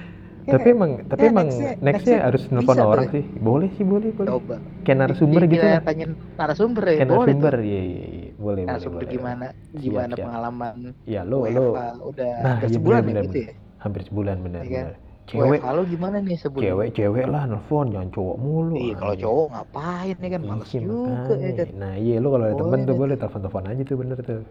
Ya, 0.46 0.62
tapi 0.62 0.78
emang 0.78 1.02
tapi 1.10 1.26
ya, 1.26 1.30
emang 1.34 1.48
nextnya- 1.50 1.74
nextnya 1.74 1.90
nextnya 1.90 2.18
harus 2.22 2.44
nelfon 2.54 2.78
orang 2.78 3.06
tuh. 3.10 3.14
sih. 3.18 3.24
Boleh 3.36 3.70
sih 3.74 3.82
boleh 3.82 4.10
boleh. 4.14 4.30
Coba. 4.30 4.56
Kayak 4.82 4.98
narasumber 5.02 5.42
Di- 5.42 5.50
gitu 5.50 5.58
kita 5.58 5.68
lah. 5.68 5.82
tanya 5.82 6.06
narasumber 6.38 6.84
ya 6.86 6.94
kayak 6.94 7.02
boleh 7.02 7.18
narasumber 7.18 7.56
iya 7.58 7.82
iya 7.82 8.06
iya. 8.06 8.30
Boleh 8.30 8.38
boleh 8.38 8.62
narasumber 8.64 9.02
boleh. 9.02 9.10
gimana 9.10 9.46
Siap, 9.50 9.82
gimana 9.82 10.14
siap. 10.14 10.26
pengalaman 10.30 10.74
ya 11.04 11.22
lo 11.22 11.38
lo. 11.46 11.66
udah 12.06 12.34
nah 12.38 12.54
hampir 12.54 12.70
iya 12.70 12.76
sebulan 12.78 13.02
benar 13.02 13.18
ya 13.18 13.26
gitu 13.26 13.38
ya? 13.42 13.52
hampir 13.82 14.02
sebulan 14.06 14.38
benar 14.40 14.62
Iya 14.62 14.70
kan? 14.70 14.86
benar 14.86 14.96
cewek 15.30 15.60
WFH 15.60 15.68
lo 15.76 15.82
gimana 15.94 16.18
nih 16.22 16.38
sebulan 16.38 16.64
cewek 16.66 16.88
cewek 16.98 17.26
lah 17.34 17.44
nelfon 17.50 17.88
jangan 17.94 18.10
cowok 18.16 18.36
mulu 18.38 18.74
iya 18.78 18.94
kalau 19.02 19.16
cowok 19.24 19.48
ngapain 19.54 20.16
ya 20.22 20.30
kan? 20.36 20.42
Males 20.46 20.70
Iya, 20.70 20.80
juga 20.86 21.34
ya 21.46 21.52
kan? 21.60 21.68
Nah 21.82 21.94
iya 21.98 22.16
lo 22.24 22.28
kalau 22.34 22.46
ada 22.48 22.56
temen 22.62 22.80
tuh 22.90 22.96
boleh 23.02 23.16
telepon 23.22 23.40
telepon 23.44 23.64
aja 23.72 23.82
tuh 23.90 23.98
bener 24.02 24.18
tuh. 24.22 24.42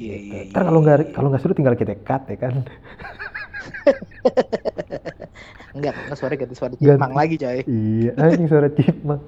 Iya 0.00 0.14
Gitu. 0.16 0.32
iya 0.32 0.40
iya 0.40 0.50
Ntar 0.52 0.62
kalau 0.68 0.78
nggak 0.84 0.96
kalau 1.12 1.28
nggak 1.30 1.42
seru 1.44 1.52
tinggal 1.58 1.76
kita 1.76 1.92
cut 2.08 2.22
ya 2.32 2.36
kan? 2.40 2.54
Enggak 5.76 5.92
karena 5.96 6.14
suara 6.18 6.34
ganti 6.36 6.54
suara 6.56 6.74
cimang 6.76 7.12
lagi 7.16 7.34
coy. 7.40 7.58
Iya 7.68 8.10
anjing 8.18 8.48
suara 8.50 8.68
chipmunk 8.76 9.22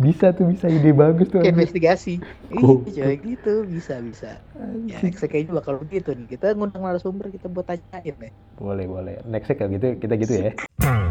bisa 0.00 0.32
tuh 0.32 0.48
bisa 0.48 0.66
ide 0.66 0.96
bagus 0.96 1.28
tuh 1.28 1.44
Kayak 1.44 1.60
investigasi. 1.60 2.14
Gokil. 2.48 2.96
iya 2.96 3.12
gitu 3.20 3.68
bisa 3.68 4.00
bisa. 4.00 4.40
Ya 4.88 4.96
next 5.04 5.20
kayaknya 5.20 5.60
bakal 5.60 5.76
begitu 5.76 6.16
nih. 6.16 6.26
Kita 6.26 6.56
ngundang 6.56 6.82
narasumber 6.82 7.28
kita 7.28 7.52
buat 7.52 7.68
tanyain 7.68 8.16
nih 8.16 8.32
boleh 8.60 8.84
boleh. 8.88 9.14
Nextnya 9.28 9.56
kayak 9.56 9.70
gitu 9.76 9.86
kita 10.00 10.14
gitu 10.20 10.34
ya 10.36 10.52